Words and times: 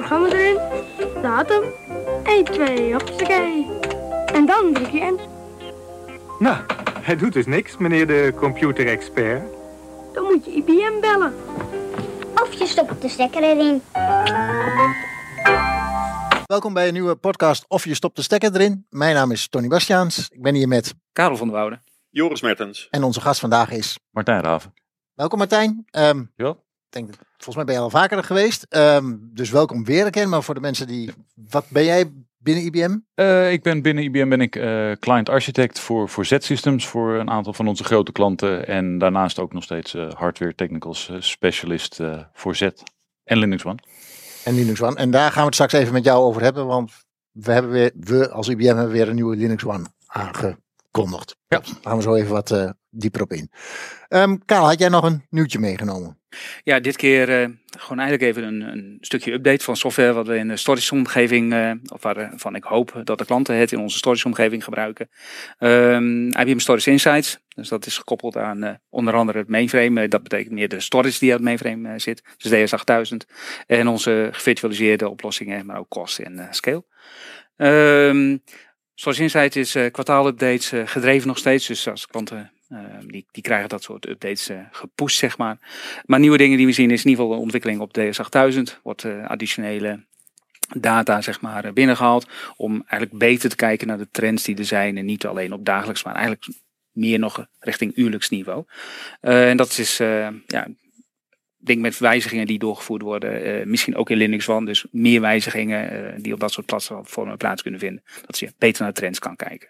programma 0.00 0.28
erin, 0.28 0.58
datum, 1.22 1.62
1, 2.24 2.44
2, 2.44 2.92
hoppakee. 2.92 3.66
En 4.32 4.46
dan 4.46 4.72
druk 4.72 4.90
je 4.90 4.98
in. 5.00 5.20
Nou, 6.38 6.56
hij 7.00 7.16
doet 7.16 7.32
dus 7.32 7.46
niks, 7.46 7.76
meneer 7.76 8.06
de 8.06 8.32
computerexpert. 8.36 9.42
Dan 10.12 10.24
moet 10.24 10.44
je 10.44 10.50
IBM 10.50 11.00
bellen. 11.00 11.34
Of 12.42 12.52
je 12.52 12.66
stopt 12.66 13.02
de 13.02 13.08
stekker 13.08 13.42
erin. 13.42 13.82
Welkom 16.46 16.72
bij 16.74 16.86
een 16.86 16.92
nieuwe 16.92 17.14
podcast 17.16 17.64
Of 17.68 17.84
je 17.84 17.94
stopt 17.94 18.16
de 18.16 18.22
stekker 18.22 18.54
erin. 18.54 18.86
Mijn 18.90 19.14
naam 19.14 19.30
is 19.30 19.48
Tony 19.48 19.68
Bastiaans. 19.68 20.28
Ik 20.30 20.42
ben 20.42 20.54
hier 20.54 20.68
met 20.68 20.94
Karel 21.12 21.36
van 21.36 21.46
der 21.48 21.56
Woude. 21.56 21.80
Joris 22.10 22.40
Mertens. 22.42 22.86
en 22.90 23.02
onze 23.02 23.20
gast 23.20 23.40
vandaag 23.40 23.70
is. 23.70 23.98
Martijn 24.10 24.42
Raven. 24.42 24.74
Welkom 25.14 25.38
Martijn. 25.38 25.84
Ehm, 25.90 26.22
Ja. 26.36 26.56
Denk, 26.92 27.06
dat- 27.06 27.18
volgens 27.36 27.56
mij 27.56 27.64
ben 27.64 27.74
je 27.74 27.80
al 27.80 27.90
vaker 27.90 28.24
geweest. 28.24 28.62
Ehm, 28.68 29.16
dus 29.20 29.50
welkom 29.50 29.84
weer 29.84 30.04
een 30.04 30.10
keer. 30.10 30.28
Maar 30.28 30.42
voor 30.42 30.54
de 30.54 30.60
mensen 30.60 30.86
die. 30.86 31.12
Wat 31.50 31.64
ben 31.68 31.84
jij 31.84 32.12
binnen 32.38 32.64
IBM? 32.64 32.96
Eh, 33.14 33.52
ik 33.52 33.62
ben 33.62 33.82
binnen 33.82 34.04
IBM 34.04 34.28
ben 34.28 34.40
ik 34.40 34.56
eh, 34.56 34.92
client 34.92 35.28
architect 35.28 35.78
voor, 35.78 36.08
voor 36.08 36.26
Z-systems 36.26 36.86
voor 36.86 37.14
een 37.14 37.30
aantal 37.30 37.52
van 37.52 37.68
onze 37.68 37.84
grote 37.84 38.12
klanten. 38.12 38.66
En 38.66 38.98
daarnaast 38.98 39.38
ook 39.38 39.52
nog 39.52 39.62
steeds 39.62 39.94
eh, 39.94 40.12
hardware 40.12 40.54
technicals 40.54 41.08
eh, 41.08 41.16
specialist 41.20 42.00
voor 42.32 42.56
Z 42.56 42.68
en 43.24 43.38
Linux 43.38 43.64
One. 43.64 43.78
En 44.44 44.54
Linux 44.54 44.82
One. 44.82 44.96
En 44.96 45.10
daar 45.10 45.30
gaan 45.30 45.40
we 45.40 45.44
het 45.46 45.54
straks 45.54 45.72
even 45.72 45.92
met 45.92 46.04
jou 46.04 46.22
over 46.24 46.42
hebben. 46.42 46.66
Want 46.66 46.92
we 47.30 47.52
hebben 47.52 47.70
weer, 47.70 47.90
we 47.94 48.30
als 48.30 48.48
IBM 48.48 48.64
hebben 48.64 48.90
weer 48.90 49.08
een 49.08 49.14
nieuwe 49.14 49.36
Linux 49.36 49.64
One 49.64 49.86
aangekondigd. 50.90 51.36
Ja. 51.48 51.58
Daar 51.58 51.74
gaan 51.82 51.96
we 51.96 52.02
zo 52.02 52.14
even 52.14 52.32
wat 52.32 52.50
eh, 52.50 52.70
dieper 52.90 53.22
op 53.22 53.32
in. 53.32 53.50
Ehm 54.08 54.36
Karel, 54.44 54.66
had 54.66 54.78
jij 54.78 54.88
nog 54.88 55.04
een 55.04 55.26
nieuwtje 55.30 55.58
meegenomen? 55.58 56.18
Ja, 56.62 56.80
dit 56.80 56.96
keer 56.96 57.42
eh, 57.42 57.48
gewoon 57.78 57.98
eigenlijk 57.98 58.22
even 58.22 58.42
een, 58.44 58.60
een 58.60 58.96
stukje 59.00 59.32
update 59.32 59.64
van 59.64 59.76
software 59.76 60.12
wat 60.12 60.26
we 60.26 60.36
in 60.36 60.48
de 60.48 60.56
storage-omgeving, 60.56 61.52
eh, 61.52 61.72
of 61.92 62.02
waarvan 62.02 62.54
ik 62.54 62.64
hoop 62.64 63.00
dat 63.04 63.18
de 63.18 63.24
klanten 63.24 63.56
het 63.56 63.72
in 63.72 63.78
onze 63.78 63.96
storage-omgeving 63.96 64.64
gebruiken. 64.64 65.08
Ehm, 65.58 66.26
IBM 66.26 66.58
Storage 66.58 66.90
Insights, 66.90 67.38
dus 67.48 67.68
dat 67.68 67.86
is 67.86 67.98
gekoppeld 67.98 68.36
aan 68.36 68.80
onder 68.88 69.14
andere 69.14 69.38
het 69.38 69.48
mainframe. 69.48 70.08
Dat 70.08 70.22
betekent 70.22 70.54
meer 70.54 70.68
de 70.68 70.80
storage 70.80 71.18
die 71.18 71.28
aan 71.28 71.36
het 71.36 71.44
mainframe 71.44 71.98
zit, 71.98 72.22
dus 72.36 72.72
DS8000. 72.72 73.16
En 73.66 73.88
onze 73.88 74.28
gevirtualiseerde 74.32 75.08
oplossingen, 75.08 75.66
maar 75.66 75.78
ook 75.78 75.88
cost 75.88 76.18
en 76.18 76.38
eh, 76.38 76.46
scale. 79.00 79.14
Ehm 79.14 79.20
Storage 79.20 79.22
Insights 79.22 79.56
is 79.56 79.74
eh, 79.74 79.90
kwartaalupdates 79.90 80.72
eh, 80.72 80.82
gedreven 80.84 81.28
nog 81.28 81.38
steeds, 81.38 81.66
dus 81.66 81.88
als 81.88 82.06
klanten 82.06 82.50
eh, 82.68 82.78
die, 83.06 83.26
die 83.30 83.42
krijgen 83.42 83.68
dat 83.68 83.82
soort 83.82 84.08
updates 84.08 84.50
gepusht, 84.70 85.18
zeg 85.18 85.38
maar. 85.38 85.58
Maar 86.06 86.20
nieuwe 86.20 86.36
dingen 86.36 86.56
die 86.56 86.66
we 86.66 86.72
zien 86.72 86.90
is 86.90 87.04
in 87.04 87.10
ieder 87.10 87.24
geval 87.24 87.38
de 87.38 87.42
ontwikkeling 87.42 87.80
op 87.80 87.98
DS8000. 87.98 88.80
Wordt 88.82 89.04
additionele 89.04 90.04
data 90.76 91.20
zeg 91.20 91.40
maar 91.40 91.64
eh, 91.64 91.72
binnengehaald. 91.72 92.28
Om 92.56 92.72
eigenlijk 92.86 93.18
beter 93.18 93.50
te 93.50 93.56
kijken 93.56 93.86
naar 93.86 93.98
de 93.98 94.08
trends 94.10 94.44
die 94.44 94.56
er 94.56 94.64
zijn. 94.64 94.96
En 94.96 95.04
niet 95.04 95.26
alleen 95.26 95.52
op 95.52 95.64
dagelijks, 95.64 96.04
maar 96.04 96.14
eigenlijk 96.14 96.46
meer 96.92 97.18
nog 97.18 97.46
richting 97.58 97.96
uurlijks 97.96 98.28
niveau. 98.28 98.64
En 99.20 99.56
dat 99.56 99.78
is 99.78 99.96
ja, 100.46 100.66
denk 101.62 101.80
met 101.80 101.98
wijzigingen 101.98 102.46
die 102.46 102.58
doorgevoerd 102.58 103.02
worden. 103.02 103.42
eh, 103.42 103.66
misschien 103.66 103.96
ook 103.96 104.10
in 104.10 104.16
Linux 104.16 104.48
One. 104.48 104.66
Dus 104.66 104.86
meer 104.90 105.20
wijzigingen 105.20 105.90
eh, 105.90 106.22
die 106.22 106.32
op 106.32 106.40
dat 106.40 106.52
soort 106.52 106.66
platformen 106.66 107.36
plaats 107.36 107.62
kunnen 107.62 107.80
vinden. 107.80 108.02
Dat 108.26 108.38
je 108.38 108.52
beter 108.58 108.82
naar 108.82 108.92
trends 108.92 109.18
kan 109.18 109.36
kijken. 109.36 109.68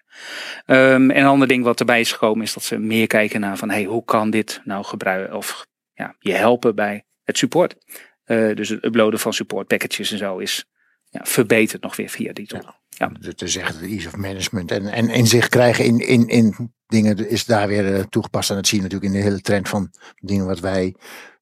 Ehm, 0.66 1.10
en 1.10 1.16
een 1.16 1.24
ander 1.24 1.48
ding 1.48 1.64
wat 1.64 1.80
erbij 1.80 2.00
is 2.00 2.12
gekomen 2.12 2.44
is 2.44 2.54
dat 2.54 2.62
ze 2.62 2.78
meer 2.78 3.06
kijken 3.06 3.40
naar 3.40 3.56
van 3.56 3.70
hey, 3.70 3.84
hoe 3.84 4.04
kan 4.04 4.30
dit 4.30 4.60
nou 4.64 4.84
gebruiken 4.84 5.36
of 5.36 5.66
ja, 5.92 6.16
je 6.18 6.32
helpen 6.32 6.74
bij 6.74 7.04
het 7.24 7.38
support. 7.38 7.76
Eh, 8.24 8.54
dus 8.54 8.68
het 8.68 8.84
uploaden 8.84 9.20
van 9.20 9.32
support 9.32 9.66
packages 9.66 10.12
en 10.12 10.18
zo 10.18 10.38
is 10.38 10.64
ja, 11.08 11.20
verbeterd 11.24 11.82
nog 11.82 11.96
weer 11.96 12.08
via 12.08 12.32
die 12.32 12.46
tool. 12.46 12.74
Ja. 12.88 13.08
Dus 13.20 13.34
te 13.34 13.48
zeggen, 13.48 13.80
de 13.80 13.88
ease 13.88 14.08
of 14.08 14.16
management 14.16 14.70
en, 14.70 14.86
en 14.86 15.08
inzicht 15.08 15.48
krijgen 15.48 15.84
in, 15.84 15.98
in, 15.98 16.28
in 16.28 16.72
dingen 16.86 17.28
is 17.28 17.44
daar 17.44 17.68
weer 17.68 18.08
toegepast. 18.08 18.50
En 18.50 18.56
dat 18.56 18.66
zie 18.66 18.76
je 18.76 18.82
natuurlijk 18.82 19.12
in 19.12 19.18
de 19.18 19.24
hele 19.24 19.40
trend 19.40 19.68
van 19.68 19.90
dingen 20.16 20.46
wat 20.46 20.60
wij, 20.60 20.94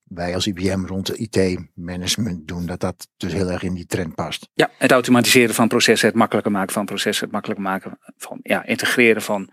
wij 0.09 0.35
als 0.35 0.47
IBM 0.47 0.85
rond 0.85 1.07
de 1.07 1.17
IT-management 1.17 2.49
doen. 2.49 2.67
Dat 2.67 2.81
dat 2.81 3.09
dus 3.17 3.33
heel 3.33 3.51
erg 3.51 3.63
in 3.63 3.75
die 3.75 3.87
trend 3.87 4.15
past. 4.15 4.49
Ja, 4.55 4.71
het 4.79 4.93
automatiseren 4.93 5.55
van 5.55 5.69
processen, 5.69 6.09
het 6.09 6.17
makkelijker 6.17 6.53
maken 6.53 6.73
van 6.73 6.85
processen, 6.85 7.25
het 7.25 7.33
makkelijker 7.33 7.65
maken 7.65 7.99
van 8.17 8.39
ja, 8.43 8.65
integreren 8.65 9.23
van 9.23 9.51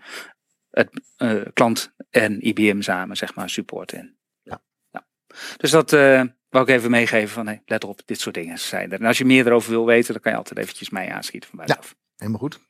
het 0.70 1.02
eh, 1.16 1.40
klant 1.52 1.92
en 2.10 2.46
IBM 2.46 2.80
samen, 2.80 3.16
zeg 3.16 3.34
maar, 3.34 3.50
support 3.50 3.92
in. 3.92 4.16
Ja. 4.42 4.62
ja. 4.90 5.06
Dus 5.56 5.70
dat 5.70 5.92
eh 5.92 6.22
wou 6.48 6.68
ik 6.68 6.74
even 6.74 6.90
meegeven 6.90 7.28
van 7.28 7.46
hey, 7.46 7.62
let 7.64 7.84
op, 7.84 8.00
dit 8.04 8.20
soort 8.20 8.34
dingen 8.34 8.58
zijn 8.58 8.92
er. 8.92 9.00
En 9.00 9.06
als 9.06 9.18
je 9.18 9.24
meer 9.24 9.46
erover 9.46 9.70
wil 9.70 9.86
weten, 9.86 10.12
dan 10.12 10.22
kan 10.22 10.32
je 10.32 10.38
altijd 10.38 10.58
eventjes 10.58 10.90
mij 10.90 11.12
aanschieten 11.12 11.48
van 11.48 11.58
buitenaf. 11.58 11.94
Helemaal 12.16 12.40
goed. 12.40 12.60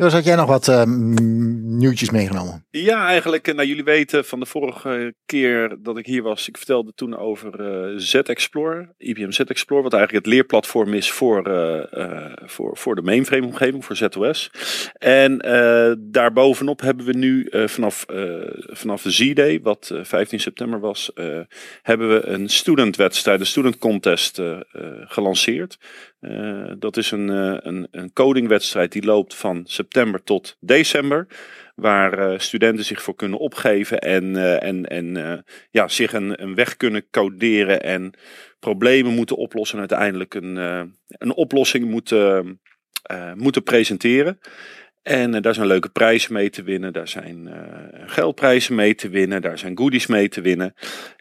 Jos, 0.00 0.12
had 0.12 0.24
jij 0.24 0.36
nog 0.36 0.46
wat 0.46 0.68
eh, 0.68 0.84
mm, 0.84 1.76
nieuwtjes 1.76 2.10
meegenomen? 2.10 2.66
Ja, 2.70 3.06
eigenlijk, 3.06 3.48
eh, 3.48 3.54
nou 3.54 3.68
jullie 3.68 3.84
weten 3.84 4.24
van 4.24 4.40
de 4.40 4.46
vorige 4.46 5.14
keer 5.26 5.76
dat 5.82 5.98
ik 5.98 6.06
hier 6.06 6.22
was, 6.22 6.48
ik 6.48 6.56
vertelde 6.56 6.92
toen 6.94 7.16
over 7.16 7.60
eh 7.60 7.94
Z-Explorer, 7.96 8.94
IBM 8.98 9.30
Z-Explorer, 9.30 9.82
wat 9.82 9.92
eigenlijk 9.92 10.24
het 10.24 10.34
leerplatform 10.34 10.94
is 10.94 11.10
voor, 11.10 11.46
eh, 11.46 12.32
voor, 12.44 12.76
voor 12.76 12.94
de 12.94 13.02
mainframe 13.02 13.46
omgeving, 13.46 13.84
voor 13.84 13.96
ZOS. 13.96 14.50
En 14.92 15.38
daarbovenop 15.98 16.80
hebben 16.80 17.06
we 17.06 17.12
nu 17.12 17.48
vanaf, 17.50 18.04
vanaf 18.56 19.02
Z-Day, 19.06 19.60
wat 19.62 19.90
eh, 19.92 20.04
15 20.04 20.40
september 20.40 20.80
was, 20.80 21.10
hebben 21.82 22.08
we 22.08 22.26
een 22.26 22.48
studentwedstrijd, 22.48 23.40
een 23.40 23.46
student 23.46 23.78
contest 23.78 24.42
gelanceerd. 25.04 25.78
Eh, 26.20 26.72
dat 26.78 26.96
is 26.96 27.10
een, 27.10 27.30
eh, 27.30 27.56
een, 27.58 27.88
een 27.90 28.12
codingwedstrijd 28.12 28.92
die 28.92 29.04
loopt 29.04 29.34
van 29.34 29.62
september 29.64 30.22
tot 30.22 30.56
december. 30.60 31.26
Waar 31.74 32.18
eh, 32.18 32.38
studenten 32.38 32.84
zich 32.84 33.02
voor 33.02 33.14
kunnen 33.14 33.38
opgeven 33.38 33.98
en, 33.98 34.36
en, 34.60 34.86
en 34.86 35.44
ja, 35.70 35.88
zich 35.88 36.12
een, 36.12 36.42
een 36.42 36.54
weg 36.54 36.76
kunnen 36.76 37.10
coderen 37.10 37.82
en 37.82 38.12
problemen 38.58 39.14
moeten 39.14 39.36
oplossen. 39.36 39.78
En 39.78 39.88
uiteindelijk 39.88 40.34
een, 40.34 40.56
een 41.08 41.34
oplossing 41.34 41.84
moeten, 41.84 42.60
moeten 43.34 43.62
presenteren. 43.62 44.38
En 45.02 45.42
daar 45.42 45.54
zijn 45.54 45.66
leuke 45.66 45.88
prijzen 45.88 46.32
mee 46.32 46.50
te 46.50 46.62
winnen. 46.62 46.92
Daar 46.92 47.08
zijn 47.08 47.50
geldprijzen 48.06 48.74
mee 48.74 48.94
te 48.94 49.08
winnen. 49.08 49.42
Daar 49.42 49.58
zijn 49.58 49.78
goodies 49.78 50.06
mee 50.06 50.28
te 50.28 50.40
winnen. 50.40 50.74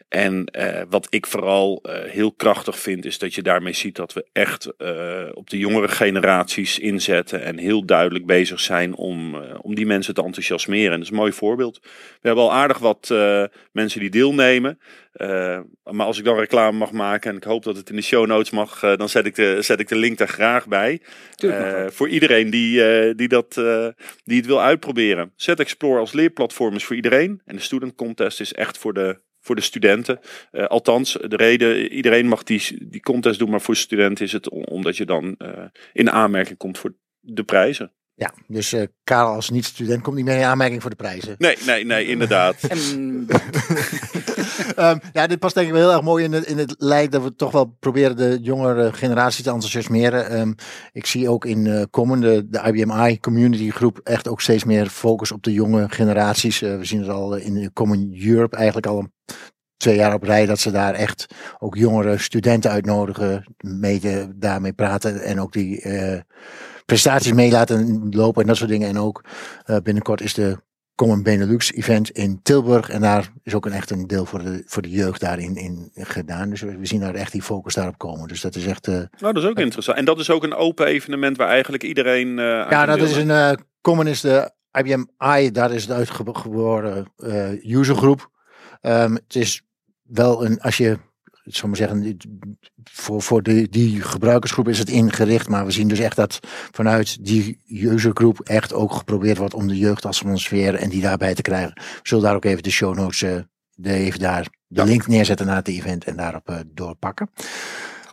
En 0.09 0.45
eh, 0.45 0.81
wat 0.89 1.07
ik 1.09 1.25
vooral 1.25 1.79
eh, 1.81 2.11
heel 2.11 2.31
krachtig 2.31 2.79
vind, 2.79 3.05
is 3.05 3.17
dat 3.17 3.35
je 3.35 3.41
daarmee 3.41 3.73
ziet 3.73 3.95
dat 3.95 4.13
we 4.13 4.25
echt 4.31 4.75
eh, 4.77 5.25
op 5.33 5.49
de 5.49 5.57
jongere 5.57 5.87
generaties 5.87 6.79
inzetten. 6.79 7.43
En 7.43 7.57
heel 7.57 7.85
duidelijk 7.85 8.25
bezig 8.25 8.59
zijn 8.59 8.95
om, 8.95 9.35
om 9.61 9.75
die 9.75 9.85
mensen 9.85 10.13
te 10.13 10.23
enthousiasmeren. 10.23 10.91
En 10.91 10.97
dat 10.97 11.05
is 11.05 11.09
een 11.09 11.19
mooi 11.19 11.31
voorbeeld. 11.31 11.79
We 11.81 12.27
hebben 12.27 12.43
al 12.43 12.53
aardig 12.53 12.77
wat 12.77 13.13
mensen 13.71 13.99
die 13.99 14.09
deelnemen. 14.09 14.79
Maar 15.83 16.05
als 16.05 16.17
ik 16.17 16.23
dan 16.23 16.37
reclame 16.37 16.77
mag 16.77 16.91
maken, 16.91 17.31
en 17.31 17.37
ik 17.37 17.43
hoop 17.43 17.63
dat 17.63 17.75
het 17.75 17.89
in 17.89 17.95
de 17.95 18.01
show 18.01 18.27
notes 18.27 18.49
mag, 18.49 18.79
dan 18.79 19.09
zet 19.09 19.25
ik, 19.25 19.35
de, 19.35 19.61
zet 19.61 19.79
ik 19.79 19.87
de 19.87 19.95
link 19.95 20.17
daar 20.17 20.27
graag 20.27 20.67
bij. 20.67 21.01
Voor 21.89 22.09
iedereen 22.09 22.49
die, 22.49 23.15
die, 23.15 23.27
dat, 23.27 23.53
die 24.23 24.37
het 24.37 24.45
wil 24.45 24.61
uitproberen. 24.61 25.31
Z-Explore 25.35 25.99
als 25.99 26.13
leerplatform 26.13 26.75
is 26.75 26.83
voor 26.83 26.95
iedereen. 26.95 27.41
En 27.45 27.55
de 27.55 27.61
Student 27.61 27.95
Contest 27.95 28.39
is 28.39 28.53
echt 28.53 28.77
voor 28.77 28.93
de, 28.93 29.19
voor 29.41 29.55
de 29.55 29.61
studenten. 29.61 30.19
Eh, 30.51 30.65
althans, 30.65 31.11
de 31.27 31.35
reden, 31.35 31.91
iedereen 31.91 32.27
mag 32.27 32.43
die, 32.43 32.87
die 32.89 33.01
contest 33.01 33.39
doen, 33.39 33.49
maar 33.49 33.61
voor 33.61 33.75
studenten 33.75 34.25
is 34.25 34.31
het 34.31 34.49
om- 34.49 34.63
omdat 34.63 34.97
je 34.97 35.05
dan 35.05 35.35
eh, 35.37 35.63
in 35.93 36.11
aanmerking 36.11 36.57
komt 36.57 36.77
voor 36.77 36.95
de 37.19 37.43
prijzen. 37.43 37.93
Ja, 38.13 38.33
dus 38.47 38.73
eh 38.73 38.83
Karel 39.03 39.33
als 39.33 39.49
niet-student 39.49 40.01
komt 40.01 40.15
niet 40.15 40.25
meer 40.25 40.37
in 40.37 40.43
aanmerking 40.43 40.81
voor 40.81 40.89
de 40.89 40.95
prijzen. 40.95 41.35
Nee, 41.37 41.55
nee, 41.65 41.85
nee, 41.85 42.05
inderdaad. 42.05 42.63
En 42.69 43.27
Ehm, 44.75 44.97
ja, 45.13 45.27
dit 45.27 45.39
past 45.39 45.55
denk 45.55 45.67
ik 45.67 45.73
wel 45.73 45.81
heel 45.81 45.91
erg 45.91 46.01
mooi 46.01 46.23
in 46.23 46.33
het, 46.33 46.45
in 46.45 46.57
het 46.57 46.75
lijkt 46.77 47.11
dat 47.11 47.23
we 47.23 47.35
toch 47.35 47.51
wel 47.51 47.75
proberen 47.79 48.17
de 48.17 48.39
jongere 48.41 48.93
generatie 48.93 49.43
te 49.43 49.49
enthousiasmeren. 49.49 50.29
Ehm, 50.29 50.53
ik 50.91 51.05
zie 51.05 51.29
ook 51.29 51.45
in 51.45 51.67
eh 51.67 51.83
Common, 51.91 52.19
de, 52.19 52.47
de 52.49 52.61
IBM 52.65 53.17
community 53.19 53.69
groep, 53.69 53.99
echt 54.03 54.27
ook 54.27 54.41
steeds 54.41 54.63
meer 54.63 54.87
focus 54.87 55.31
op 55.31 55.43
de 55.43 55.53
jonge 55.53 55.89
generaties. 55.89 56.61
Eh, 56.61 56.77
we 56.77 56.85
zien 56.85 56.99
het 56.99 57.09
al 57.09 57.35
in 57.35 57.53
de 57.53 57.73
Common 57.73 58.15
Europe 58.25 58.55
eigenlijk 58.55 58.87
al 58.87 58.99
een 58.99 59.13
twee 59.77 59.95
jaar 59.95 60.13
op 60.13 60.23
rij 60.23 60.45
dat 60.45 60.59
ze 60.59 60.71
daar 60.71 60.93
echt 60.93 61.25
ook 61.59 61.75
jongere 61.75 62.17
studenten 62.17 62.71
uitnodigen, 62.71 63.55
mee 63.57 64.27
daarmee 64.35 64.73
praten 64.73 65.21
en 65.21 65.41
ook 65.41 65.53
die 65.53 65.81
eh, 65.81 66.19
prestaties 66.85 67.33
mee 67.33 67.51
laten 67.51 68.07
lopen 68.09 68.41
en 68.41 68.47
dat 68.47 68.57
soort 68.57 68.69
dingen. 68.69 68.87
En 68.89 68.99
ook 68.99 69.23
binnenkort 69.83 70.21
is 70.21 70.33
de 70.33 70.57
Common 70.99 71.23
Benelux 71.23 71.73
event 71.73 72.09
in 72.09 72.39
Tilburg 72.41 72.89
en 72.89 73.01
daar 73.01 73.31
is 73.43 73.53
ook 73.53 73.65
een 73.65 73.71
echt 73.71 73.89
een 73.91 74.07
deel 74.07 74.25
voor 74.25 74.43
de, 74.43 74.63
voor 74.65 74.81
de 74.81 74.89
jeugd 74.89 75.19
daarin 75.21 75.55
in 75.55 75.91
gedaan. 75.93 76.49
Dus 76.49 76.61
we 76.61 76.77
zien 76.81 76.99
daar 76.99 77.15
echt 77.15 77.31
die 77.31 77.41
focus 77.41 77.73
daarop 77.73 77.97
komen. 77.97 78.27
Dus 78.27 78.41
dat 78.41 78.55
is 78.55 78.65
echt... 78.65 78.87
eh, 78.87 78.93
Nou, 78.93 79.33
dat 79.33 79.43
is 79.43 79.49
ook 79.49 79.59
interessant. 79.59 79.97
En 79.97 80.05
dat 80.05 80.19
is 80.19 80.29
ook 80.29 80.43
een 80.43 80.53
open 80.53 80.85
evenement 80.85 81.37
waar 81.37 81.47
eigenlijk 81.47 81.83
iedereen. 81.83 82.39
eh, 82.39 82.61
aan 82.61 82.69
Ja, 82.69 82.85
dat 82.85 83.01
is 83.01 83.15
een 83.15 83.29
uh, 83.29 83.51
Common 83.81 84.07
is 84.07 84.21
de 84.21 84.51
IBM 84.71 85.03
I, 85.37 85.51
daar 85.51 85.71
is 85.71 85.81
het 85.81 85.91
uitgeboren 85.91 87.07
eh 87.17 87.63
usergroep. 87.63 88.29
Ehm, 88.81 89.13
het 89.13 89.35
is 89.35 89.61
wel 90.03 90.45
een, 90.45 90.59
als 90.61 90.77
je 90.77 90.97
zal 91.55 91.67
maar 91.67 91.77
zeggen, 91.77 92.17
voor, 92.83 93.21
voor 93.21 93.43
die, 93.43 93.69
die 93.69 94.01
gebruikersgroep 94.01 94.67
is 94.67 94.79
het 94.79 94.89
ingericht. 94.89 95.47
Maar 95.49 95.65
we 95.65 95.71
zien 95.71 95.87
dus 95.87 95.99
echt 95.99 96.15
dat 96.15 96.39
vanuit 96.71 97.25
die 97.25 97.59
usergroep 97.67 98.39
echt 98.39 98.73
ook 98.73 98.93
geprobeerd 98.93 99.37
wordt 99.37 99.53
om 99.53 99.67
de 99.67 99.77
jeugdatmosfeer 99.77 100.75
en 100.75 100.89
die 100.89 101.01
daarbij 101.01 101.33
te 101.35 101.41
krijgen. 101.41 101.73
We 101.75 101.99
zullen 102.03 102.23
daar 102.23 102.35
ook 102.35 102.45
even 102.45 102.63
de 102.63 102.71
show 102.71 102.95
notes, 102.95 103.21
eh, 103.21 103.35
de, 103.75 103.93
even 103.93 104.19
daar 104.19 104.43
de 104.43 104.81
Ja. 104.81 104.83
link 104.83 105.07
neerzetten 105.07 105.45
naar 105.45 105.55
het 105.55 105.67
event 105.67 106.03
en 106.03 106.15
daarop 106.15 106.49
eh, 106.49 106.55
doorpakken. 106.73 107.29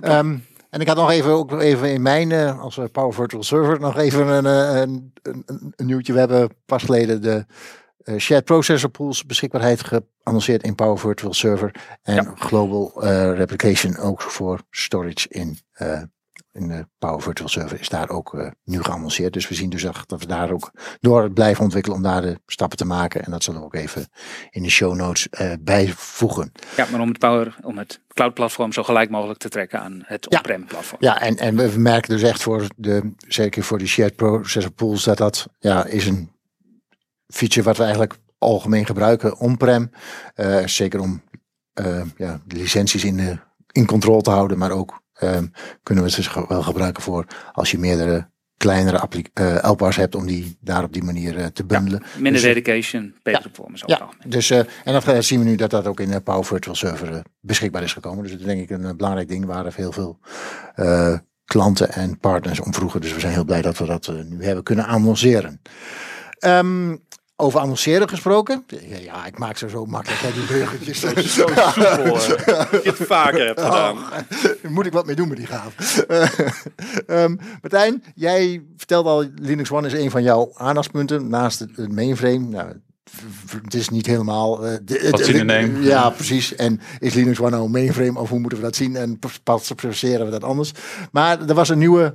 Ehm, 0.01 0.37
en 0.71 0.81
ik 0.81 0.87
had 0.87 0.97
nog 0.97 1.11
even, 1.11 1.31
ook 1.31 1.61
even 1.61 1.93
in 1.93 2.03
mijn, 2.03 2.33
eh, 2.33 2.61
als 2.61 2.77
we 2.77 2.89
Power 2.89 3.15
Virtual 3.15 3.43
Server, 3.43 3.81
nog 3.81 3.99
even 3.99 4.27
een, 4.27 4.45
een, 4.45 5.13
een, 5.23 5.73
een, 5.77 5.87
nieuwtje. 5.87 6.13
We 6.13 6.19
hebben 6.19 6.51
pas 6.67 6.83
geleden 6.83 7.23
de 7.23 7.47
Shared 8.19 8.45
Processor 8.45 8.91
Pools 8.91 9.25
beschikbaarheid 9.25 9.83
geannonceerd 9.83 10.63
in 10.63 10.75
Power 10.75 10.99
Virtual 10.99 11.35
Server. 11.35 11.75
En 12.03 12.33
Global 12.39 13.03
eh, 13.03 13.33
Replication 13.37 13.97
ook 13.97 14.21
voor 14.23 14.61
storage 14.71 15.29
in, 15.29 15.59
eh, 15.73 16.03
in 16.53 16.69
de 16.69 16.87
Power 16.99 17.23
Virtual 17.23 17.49
Server 17.49 17.81
is 17.81 17.89
daar 17.89 18.09
ook 18.09 18.35
eh, 18.35 18.51
nu 18.65 18.83
geannonceerd. 18.83 19.33
Dus 19.33 19.49
we 19.49 19.55
zien 19.55 19.71
dus 19.71 19.85
echt 19.85 20.09
dat 20.09 20.21
we 20.21 20.27
daar 20.27 20.51
ook 20.51 20.71
door 21.01 21.31
blijven 21.31 21.65
ontwikkelen 21.65 21.97
om 21.97 22.03
daar 22.03 22.23
de 22.23 22.41
stappen 22.47 22.79
te 22.79 22.85
maken. 22.85 23.25
En 23.25 23.31
dat 23.31 23.45
zullen 23.45 23.61
we 23.61 23.67
ook 23.67 23.75
even 23.75 24.09
in 24.51 24.63
de 24.63 24.71
show 24.71 24.95
notes 24.95 25.29
eh, 25.29 25.53
bijvoegen. 25.61 26.53
Ja, 26.77 26.87
maar 26.91 27.01
om 27.01 27.09
het, 27.09 27.19
power, 27.19 27.57
om 27.63 27.79
het 27.79 28.01
cloud 28.09 28.35
platform 28.35 28.73
zo 28.73 28.83
gelijk 28.83 29.11
mogelijk 29.11 29.39
te 29.39 29.49
trekken 29.49 29.81
aan 29.81 30.03
het 30.05 30.27
Ja. 30.29 30.37
on-prem 30.37 30.65
platform. 30.65 31.03
Ja, 31.03 31.21
en, 31.21 31.37
en 31.37 31.57
we 31.57 31.79
merken 31.79 32.11
dus 32.11 32.23
echt 32.23 32.43
voor 32.43 32.67
de, 32.77 33.13
zeker 33.29 33.63
voor 33.63 33.79
de 33.79 33.87
shared 33.87 34.17
processor 34.17 34.73
pools, 34.73 35.05
dat 35.05 35.19
dat 35.19 35.47
ja, 35.59 35.85
is 35.85 36.07
een 36.07 36.31
feature 37.27 37.63
wat 37.67 37.77
we 37.77 37.83
eigenlijk 37.83 38.15
algemeen 38.39 38.87
gebruiken 38.87 39.39
on-prem. 39.39 39.91
Eh, 40.35 40.67
zeker 40.67 41.01
om 41.01 41.23
eh, 41.73 42.01
ja, 42.17 42.41
de 42.47 42.57
licenties 42.57 43.05
in, 43.05 43.17
de, 43.17 43.39
in 43.73 43.87
controle 43.87 44.23
te 44.23 44.31
houden, 44.31 44.59
maar 44.59 44.71
ook 44.71 45.03
ehm, 45.13 45.47
kunnen 45.83 46.05
we 46.05 46.11
het 46.11 46.19
dus 46.19 46.35
wel 46.49 46.63
gebruiken 46.63 47.03
voor 47.03 47.27
als 47.53 47.71
je 47.71 47.79
meerdere 47.79 48.29
kleinere 48.57 49.09
eh, 49.33 49.57
LPA's 49.71 49.97
hebt 49.97 50.15
om 50.15 50.27
die 50.27 50.59
daar 50.61 50.83
op 50.85 50.93
die 50.93 51.03
manier 51.03 51.37
eh, 51.39 51.47
te 51.47 51.65
bundelen. 51.65 52.03
Minder 52.15 52.33
Dus, 52.33 52.43
eh, 52.43 52.55
dedication, 52.55 53.15
betere 53.23 53.43
performance 53.49 53.85
over 53.85 53.97
het 53.97 54.05
Ja, 54.05 54.11
algemeen. 54.11 54.31
dus, 54.31 54.51
eh, 54.51 54.59
en 54.59 54.93
dat 54.93 55.09
eh, 55.09 55.21
zien 55.21 55.39
we 55.39 55.45
nu 55.45 55.57
dat 55.57 55.71
dat 55.71 55.87
ook 55.87 56.01
in 56.01 56.11
de 56.11 56.21
Power 56.21 56.45
Virtual 56.45 56.75
Server 56.75 57.13
eh, 57.15 57.21
beschikbaar 57.41 57.83
is 57.83 57.93
gekomen. 57.93 58.23
Dus 58.23 58.31
dat 58.33 58.41
is 58.41 58.47
denk 58.47 58.61
ik 58.61 58.71
een 58.71 58.85
eh, 58.85 58.95
belangrijk 58.97 59.29
ding 59.29 59.45
waar 59.45 59.73
heel 59.75 59.93
veel 59.93 60.19
eh, 60.75 61.19
klanten 61.45 61.93
en 61.93 62.19
partners 62.19 62.61
om 62.61 62.75
vroegen. 62.75 63.01
Dus 63.01 63.13
we 63.15 63.21
zijn 63.21 63.33
heel 63.33 63.45
blij 63.45 63.63
dat 63.63 63.79
we 63.79 63.85
dat 63.87 64.07
eh, 64.07 64.15
nu 64.25 64.45
hebben 64.45 64.65
kunnen 64.65 64.87
annonceren. 64.87 65.61
Ehm, 66.39 66.97
over 67.39 67.61
annonceren 67.61 68.09
gesproken. 68.09 68.65
Ja, 68.67 68.97
ja, 68.99 69.27
ik 69.27 69.39
maak 69.39 69.57
ze 69.57 69.69
zo 69.69 69.85
makkelijk 69.87 70.21
hè, 70.23 70.33
die 70.33 70.47
burgertjes. 70.57 71.01
Zo 71.01 71.09
soepel. 71.17 71.55
dat 72.15 72.71
je 72.71 72.81
het 72.83 72.97
vaker 73.07 73.47
hebt 73.47 73.61
gedaan. 73.61 73.97
Oh, 73.97 74.11
daar 74.63 74.71
moet 74.71 74.87
ik 74.87 74.93
wat 74.93 75.07
mee 75.07 75.15
doen 75.17 75.29
met 75.29 75.37
die 75.37 75.47
gaaf. 75.47 75.99
Ehm 77.07 77.37
Martijn, 77.63 78.03
jij 78.15 78.63
vertelde 78.77 79.09
al, 79.09 79.25
Linux 79.35 79.71
One 79.71 79.87
is 79.87 79.93
een 79.93 80.11
van 80.11 80.23
jouw 80.23 80.51
aandachtspunten 80.55 81.29
naast 81.29 81.59
het, 81.59 81.93
mainframe. 81.93 82.39
Nou, 82.39 82.69
het 83.63 83.75
is 83.75 83.89
niet 83.89 84.07
helemaal... 84.07 84.67
eh, 84.67 84.77
de- 84.85 85.09
Wat 85.11 85.21
zin 85.21 85.35
in 85.35 85.47
neem. 85.47 85.83
Ja, 85.83 86.11
precies. 86.11 86.55
En 86.55 86.81
is 86.99 87.15
Linux 87.15 87.41
One 87.41 87.51
nou 87.51 87.65
een 87.65 87.71
mainframe 87.71 88.19
of 88.19 88.29
hoe 88.29 88.39
moeten 88.39 88.59
we 88.59 88.65
dat 88.65 88.77
zien? 88.77 88.97
En 88.97 89.19
pas 89.43 89.73
processeren 89.75 90.25
we 90.25 90.31
dat 90.33 90.45
anders? 90.45 90.73
Maar 91.13 91.49
er 91.49 91.55
was 91.55 91.69
een 91.69 91.79
nieuwe 91.79 92.15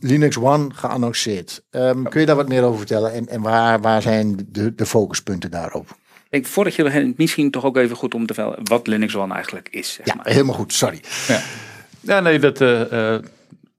Linux 0.00 0.36
One 0.38 0.68
geannonceerd. 0.74 1.62
Ehm, 1.70 2.02
Kun 2.02 2.20
je 2.20 2.26
daar 2.26 2.36
wat 2.36 2.48
meer 2.48 2.62
over 2.62 2.78
vertellen? 2.78 3.12
En, 3.12 3.28
en 3.28 3.40
waar, 3.40 3.80
waar 3.80 4.02
zijn 4.02 4.46
de, 4.48 4.74
de 4.74 4.86
focuspunten 4.86 5.50
daarop? 5.50 5.96
Ik 6.30 6.46
voordat 6.46 6.74
je 6.74 6.82
begint, 6.82 7.18
misschien 7.18 7.50
toch 7.50 7.64
ook 7.64 7.76
even 7.76 7.96
goed 7.96 8.14
om 8.14 8.26
te 8.26 8.34
vertellen 8.34 8.58
wat 8.62 8.86
Linux 8.86 9.16
One 9.16 9.34
eigenlijk 9.34 9.68
is. 9.70 9.92
Zeg 9.92 10.06
Ja, 10.06 10.14
maar. 10.14 10.26
helemaal 10.28 10.54
goed. 10.54 10.72
Sorry. 10.72 11.00
Ja, 12.00 12.20
nee, 12.20 12.38
dat, 12.38 12.60
eh, 12.60 13.14
eh, 13.14 13.22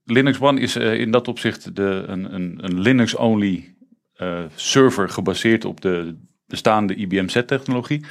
Linux 0.05 0.39
One 0.39 0.59
is 0.59 0.75
eh, 0.75 0.99
in 0.99 1.11
dat 1.11 1.27
opzicht 1.27 1.75
de, 1.75 2.03
een, 2.07 2.33
een, 2.33 2.57
een 2.61 2.79
Linux-only 2.79 3.75
eh, 4.15 4.39
server 4.55 5.09
gebaseerd 5.09 5.65
op 5.65 5.81
de 5.81 6.15
bestaande 6.47 6.95
IBM 6.95 7.27
Z-technologie. 7.27 8.05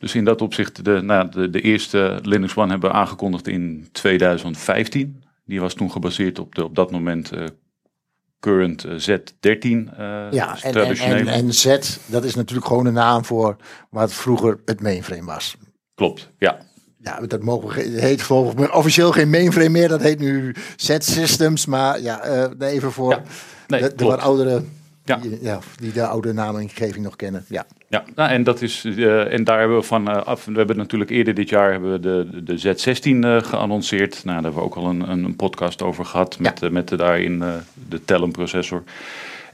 Dus 0.00 0.14
in 0.14 0.24
dat 0.24 0.42
opzicht, 0.42 0.84
de, 0.84 1.00
nou, 1.02 1.30
de, 1.30 1.50
de 1.50 1.60
eerste 1.60 2.18
Linux 2.22 2.56
One 2.56 2.70
hebben 2.70 2.90
we 2.90 2.96
aangekondigd 2.96 3.48
in 3.48 3.88
2015. 3.92 5.22
Die 5.50 5.60
was 5.60 5.74
toen 5.74 5.90
gebaseerd 5.90 6.38
op 6.38 6.54
de 6.54 6.64
op 6.64 6.74
dat 6.74 6.90
moment 6.90 7.32
eh, 7.32 7.44
current 8.40 8.84
eh, 8.84 8.90
Z13. 8.92 8.98
eh, 9.96 10.26
Ja, 10.30 10.52
dus 10.52 10.62
en, 10.62 10.74
en, 10.74 10.96
en, 10.96 11.28
en 11.28 11.54
Z, 11.54 11.78
dat 12.06 12.24
is 12.24 12.34
natuurlijk 12.34 12.66
gewoon 12.66 12.86
een 12.86 12.92
naam 12.92 13.24
voor 13.24 13.56
wat 13.90 14.12
vroeger 14.12 14.60
het 14.64 14.80
mainframe 14.80 15.24
was. 15.24 15.56
Klopt, 15.94 16.30
ja. 16.38 16.58
Ja, 16.98 17.20
dat 17.20 17.42
mogen 17.42 17.92
heet 17.98 18.22
volgens 18.22 18.54
mij 18.54 18.72
officieel 18.72 19.12
geen 19.12 19.30
mainframe 19.30 19.68
meer, 19.68 19.88
dat 19.88 20.02
heet 20.02 20.18
nu 20.18 20.54
Z-systems, 20.76 21.66
maar 21.66 22.00
ja, 22.00 22.20
eh, 22.20 22.72
even 22.72 22.92
voor 22.92 23.10
Ja, 23.12 23.22
Nee, 23.66 23.80
de, 23.80 23.94
de 23.94 24.04
wat 24.04 24.20
oudere, 24.20 24.62
Ja. 25.10 25.16
Die, 25.22 25.38
ja, 25.42 25.58
die 25.80 25.92
de 25.92 26.06
oude 26.06 26.32
namengeving 26.32 27.04
nog 27.04 27.16
kennen. 27.16 27.44
Ja, 27.48 27.66
Ja, 27.88 28.04
nou, 28.14 28.30
en, 28.30 28.42
dat 28.44 28.62
is, 28.62 28.84
eh, 28.84 29.32
en 29.32 29.44
daar 29.44 29.58
hebben 29.58 29.76
we 29.76 29.82
van 29.82 30.08
eh, 30.10 30.22
af. 30.22 30.44
We 30.44 30.52
hebben 30.52 30.76
natuurlijk 30.76 31.10
eerder 31.10 31.34
dit 31.34 31.48
jaar 31.48 31.70
hebben 31.70 31.92
we 31.92 32.00
de, 32.00 32.28
de, 32.42 32.56
de 32.58 32.76
Z16 32.76 33.24
eh, 33.24 33.42
geannonceerd. 33.50 34.14
Nou, 34.24 34.26
daar 34.42 34.44
hebben 34.44 34.60
we 34.62 34.66
ook 34.68 34.74
al 34.76 34.86
een, 34.88 35.10
een, 35.10 35.36
podcast 35.36 35.82
over 35.82 36.04
gehad 36.04 36.38
met, 36.38 36.70
met 36.70 36.88
de, 36.88 36.96
daarin 36.96 37.38
de 37.88 38.04
Telum 38.04 38.32
processor. 38.32 38.82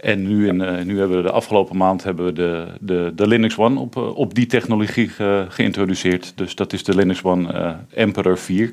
En 0.00 0.22
nu, 0.28 0.46
in, 0.48 0.86
nu 0.86 0.98
hebben 0.98 1.16
we 1.16 1.22
de 1.22 1.30
afgelopen 1.30 1.76
maand 1.76 2.04
hebben 2.04 2.24
we 2.24 2.32
de, 2.32 2.66
de, 2.80 3.12
de 3.14 3.26
Linux 3.26 3.58
One 3.58 3.80
op, 3.80 3.96
op 3.96 4.34
die 4.34 4.46
technologie 4.46 5.08
ge- 5.08 5.46
geïntroduceerd. 5.48 6.32
Dus 6.34 6.54
dat 6.54 6.72
is 6.72 6.84
de 6.84 6.94
Linux 6.94 7.22
One 7.22 7.76
Emperor 7.94 8.38
4. 8.38 8.72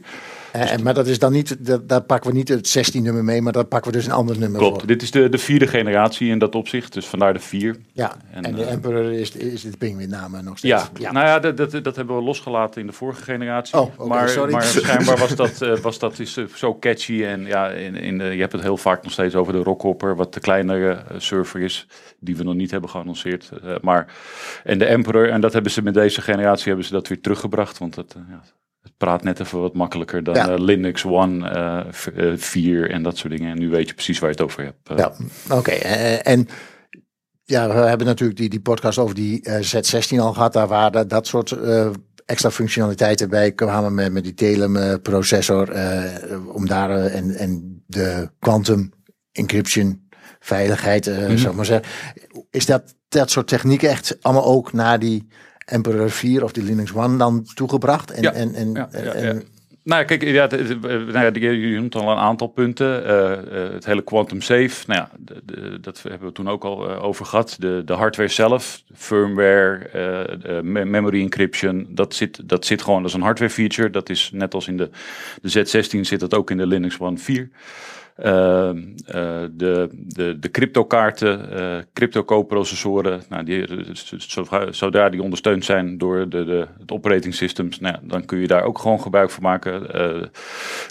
Eh, 0.53 0.71
en, 0.71 0.83
maar 0.83 0.93
dat 0.93 1.07
is 1.07 1.19
dan 1.19 1.31
niet, 1.31 1.65
dat, 1.65 1.89
daar 1.89 2.01
pakken 2.01 2.31
we 2.31 2.35
niet 2.37 2.47
het 2.47 2.67
16 2.67 3.03
nummer 3.03 3.23
mee, 3.23 3.41
maar 3.41 3.53
daar 3.53 3.65
pakken 3.65 3.91
we 3.91 3.97
dus 3.97 4.05
een 4.05 4.11
ander 4.11 4.39
nummer 4.39 4.59
Klopt, 4.59 4.77
voor. 4.77 4.87
dit 4.87 5.01
is 5.01 5.11
de, 5.11 5.29
de 5.29 5.37
vierde 5.37 5.67
generatie 5.67 6.29
in 6.29 6.39
dat 6.39 6.55
opzicht. 6.55 6.93
Dus 6.93 7.05
vandaar 7.05 7.33
de 7.33 7.39
4. 7.39 7.75
Ja, 7.93 8.15
En, 8.31 8.43
en, 8.43 8.55
de 8.55 8.63
eh, 8.63 8.71
Emperor 8.71 9.11
is, 9.11 9.31
is 9.31 9.61
de 9.61 10.05
naam 10.07 10.43
nog 10.43 10.57
steeds. 10.57 10.89
Ja, 10.99 11.11
nou 11.11 11.25
ja, 11.25 11.39
dat, 11.39 11.57
dat, 11.57 11.83
dat 11.83 11.95
hebben 11.95 12.15
we 12.15 12.21
losgelaten 12.21 12.81
in 12.81 12.87
de 12.87 12.93
vorige 12.93 13.23
generatie. 13.23 13.79
Oh, 13.79 14.07
maar, 14.07 14.29
sorry. 14.29 14.51
maar 14.51 14.63
schijnbaar 14.63 15.17
was 15.17 15.35
dat, 15.35 15.61
eh, 15.61 15.77
was 15.77 15.99
dat 15.99 16.19
is, 16.19 16.37
eh, 16.37 16.45
zo 16.55 16.77
catchy. 16.79 17.23
En 17.23 17.45
ja, 17.45 17.69
in, 17.69 17.95
in 17.95 18.17
de, 18.17 18.23
je 18.23 18.39
hebt 18.39 18.51
het 18.51 18.61
heel 18.61 18.77
vaak 18.77 19.03
nog 19.03 19.11
steeds 19.11 19.35
over 19.35 19.53
de 19.53 19.63
Rockhopper, 19.63 20.15
wat 20.15 20.33
de 20.33 20.39
kleinere 20.39 20.91
eh, 20.91 21.19
server 21.19 21.61
is, 21.61 21.87
die 22.19 22.37
we 22.37 22.43
nog 22.43 22.55
niet 22.55 22.71
hebben 22.71 22.89
geannonceerd. 22.89 23.49
Eh, 23.63 23.75
maar, 23.81 24.13
en 24.63 24.77
de 24.77 24.85
Emperor, 24.85 25.29
en 25.29 25.41
dat 25.41 25.53
hebben 25.53 25.71
ze 25.71 25.81
met 25.81 25.93
deze 25.93 26.21
generatie 26.21 26.67
hebben 26.67 26.85
ze 26.85 26.93
dat 26.93 27.07
weer 27.07 27.21
teruggebracht. 27.21 27.77
Want 27.77 27.95
dat, 27.95 28.13
eh, 28.17 28.21
ja, 28.29 28.41
het 28.83 28.97
praat 28.97 29.23
net 29.23 29.39
even 29.39 29.59
wat 29.61 29.73
makkelijker 29.73 30.23
dan 30.23 30.35
Ja. 30.35 30.49
eh, 30.49 30.57
Linux 30.59 31.05
One 31.05 31.49
eh, 31.49 31.85
v- 31.91 32.07
eh, 32.07 32.31
4 32.35 32.89
en 32.91 33.03
dat 33.03 33.17
soort 33.17 33.33
dingen. 33.37 33.51
En 33.51 33.59
nu 33.59 33.69
weet 33.69 33.87
je 33.87 33.93
precies 33.93 34.19
waar 34.19 34.29
je 34.29 34.35
het 34.35 34.45
over 34.45 34.63
hebt. 34.63 34.89
Eh, 34.89 34.97
Ja, 34.97 35.13
oké. 35.55 35.71
eh, 35.71 36.27
en 36.33 36.47
ja, 37.43 37.67
we 37.67 37.73
hebben 37.73 38.07
natuurlijk 38.07 38.39
die, 38.39 38.49
die 38.49 38.61
podcast 38.61 38.97
over 38.97 39.15
die 39.15 39.41
eh, 39.43 39.61
Z16 39.61 40.19
al 40.19 40.33
gehad. 40.33 40.53
Daar 40.53 40.67
waren 40.67 41.07
dat 41.07 41.27
soort 41.27 41.51
eh, 41.51 41.89
extra 42.25 42.51
functionaliteiten 42.51 43.29
bij 43.29 43.51
kwamen 43.51 43.93
met, 43.93 44.11
met 44.11 44.23
die 44.23 44.33
Telum 44.33 44.75
eh, 44.75 44.93
processor. 45.01 45.69
eh, 45.71 46.55
om 46.55 46.67
daar 46.67 46.89
eh, 46.89 47.15
en, 47.15 47.35
en 47.35 47.83
de 47.87 48.29
quantum 48.39 48.91
encryption 49.31 50.01
veiligheid, 50.39 51.07
eh 51.07 51.17
Mhm. 51.17 51.37
zou 51.37 51.49
ik 51.49 51.55
maar 51.55 51.65
zeggen. 51.65 51.87
Is 52.49 52.65
dat, 52.65 52.95
dat 53.07 53.31
soort 53.31 53.47
technieken 53.47 53.89
echt 53.89 54.17
allemaal 54.21 54.45
ook 54.45 54.73
naar 54.73 54.99
die 54.99 55.27
Emperor 55.65 56.09
4 56.09 56.43
of 56.43 56.51
die 56.51 56.63
Linux 56.63 56.93
One 56.93 57.17
dan 57.17 57.45
toegebracht? 57.53 58.11
En, 58.11 58.21
Ja, 58.21 58.31
en, 58.33 58.53
en, 58.53 58.71
ja, 58.73 58.89
ja, 58.91 58.99
en- 58.99 59.35
ja. 59.35 59.41
Nou 59.83 59.99
ja, 59.99 60.05
kijk, 60.05 60.23
ja, 60.23 60.41
het- 60.41 60.51
het- 60.51 60.69
eh, 60.69 60.81
nou 60.81 61.11
ja, 61.35 61.49
je 61.51 61.75
noemt 61.79 61.95
al 61.95 62.11
een 62.11 62.17
aantal 62.17 62.47
punten. 62.47 63.05
Eh, 63.05 63.31
eh, 63.65 63.71
het 63.73 63.85
hele 63.85 64.03
quantum 64.03 64.41
safe, 64.41 64.83
nou 64.87 64.99
ja, 64.99 65.09
de- 65.19 65.41
de- 65.45 65.77
dat 65.81 66.01
hebben 66.09 66.27
we 66.27 66.33
toen 66.33 66.49
ook 66.49 66.63
al 66.63 66.89
over 67.01 67.25
gehad. 67.25 67.55
De, 67.59 67.81
de 67.85 67.93
hardware 67.93 68.29
zelf, 68.29 68.83
firmware, 68.95 70.61
memory 70.63 71.21
encryption, 71.21 71.87
dat 71.89 72.13
zit, 72.15 72.49
dat 72.49 72.65
zit 72.65 72.81
gewoon 72.81 73.03
als 73.03 73.13
een 73.13 73.21
hardware 73.21 73.51
feature. 73.51 73.89
Dat 73.89 74.09
is 74.09 74.29
net 74.33 74.53
als 74.53 74.67
in 74.67 74.77
de, 74.77 74.89
de 75.41 75.49
Z16 75.49 75.99
zit 76.01 76.19
dat 76.19 76.33
ook 76.33 76.51
in 76.51 76.57
de 76.57 76.67
Linux 76.67 76.99
One 76.99 77.17
4. 77.17 77.49
Ehm, 78.15 78.77
eh, 79.05 79.43
de, 79.51 79.89
de, 79.91 80.39
de 80.39 80.51
cryptokaarten, 80.51 81.51
eh 81.51 81.83
crypto-co-processoren, 81.93 83.21
nou, 83.29 83.43
die, 83.43 83.65
zodra, 84.17 84.71
zodra 84.71 85.09
die 85.09 85.21
ondersteund 85.21 85.65
zijn 85.65 85.97
door 85.97 86.29
de, 86.29 86.45
de, 86.45 86.67
het 86.79 86.91
operating 86.91 87.33
systems, 87.33 87.79
nou, 87.79 87.97
dan 88.01 88.25
kun 88.25 88.39
je 88.39 88.47
daar 88.47 88.63
ook 88.63 88.79
gewoon 88.79 89.01
gebruik 89.01 89.29
van 89.29 89.43
maken. 89.43 89.93
Eh, 89.93 90.21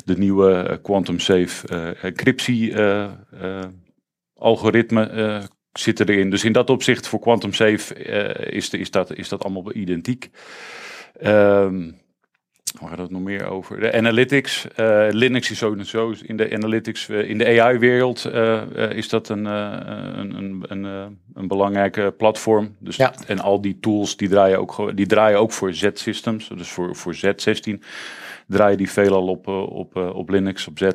de 0.05 0.19
nieuwe 0.19 0.79
quantum 0.83 1.19
safe 1.19 1.67
encryptie 2.01 2.75
algoritme 4.35 5.41
zitten 5.73 6.09
erin. 6.09 6.31
Dus 6.31 6.45
in 6.45 6.53
dat 6.53 6.71
opzicht 6.71 7.07
voor 7.07 7.21
quantum 7.21 7.53
safe 7.53 7.95
is, 8.51 8.71
de, 8.71 8.79
is, 8.79 8.91
dat, 8.91 9.15
is 9.15 9.29
dat 9.29 9.45
allemaal 9.45 9.75
identiek. 9.75 10.31
Ehm 11.21 11.91
Waar 12.81 12.89
gaat 12.89 12.99
het 12.99 13.11
nog 13.11 13.21
meer 13.23 13.47
over? 13.47 13.81
De 13.81 13.93
analytics. 13.93 14.67
eh, 14.75 15.07
Linux 15.11 15.51
is 15.51 15.59
sowieso 15.59 16.15
in 16.23 16.37
de 16.37 16.53
analytics, 16.53 17.09
eh, 17.09 17.29
in 17.29 17.39
de 17.39 17.61
AI-wereld 17.61 18.25
eh, 18.25 18.63
is 18.91 19.09
dat 19.09 19.29
een, 19.29 19.45
een, 19.45 20.35
een, 20.37 20.65
een, 20.69 21.19
een 21.35 21.49
belangrijke 21.49 22.15
platform. 22.17 22.77
Dus, 22.79 22.97
Ja. 22.97 23.15
En 23.27 23.39
al 23.41 23.61
die 23.61 23.79
tools 23.81 24.17
die 24.17 24.29
draaien 24.29 24.59
ook, 24.61 24.97
die 24.97 25.07
draaien 25.07 25.39
ook 25.39 25.53
voor 25.53 25.75
Z-systems. 25.75 26.49
Dus 26.49 26.69
voor, 26.69 26.97
voor 26.97 27.15
Z16 27.17 27.79
draaien 28.47 28.79
die 28.79 28.91
veelal 28.91 29.27
op, 29.29 29.47
op, 29.49 29.97
op 29.97 30.29
Linux, 30.29 30.67
op 30.67 30.79
Z. 30.79 30.89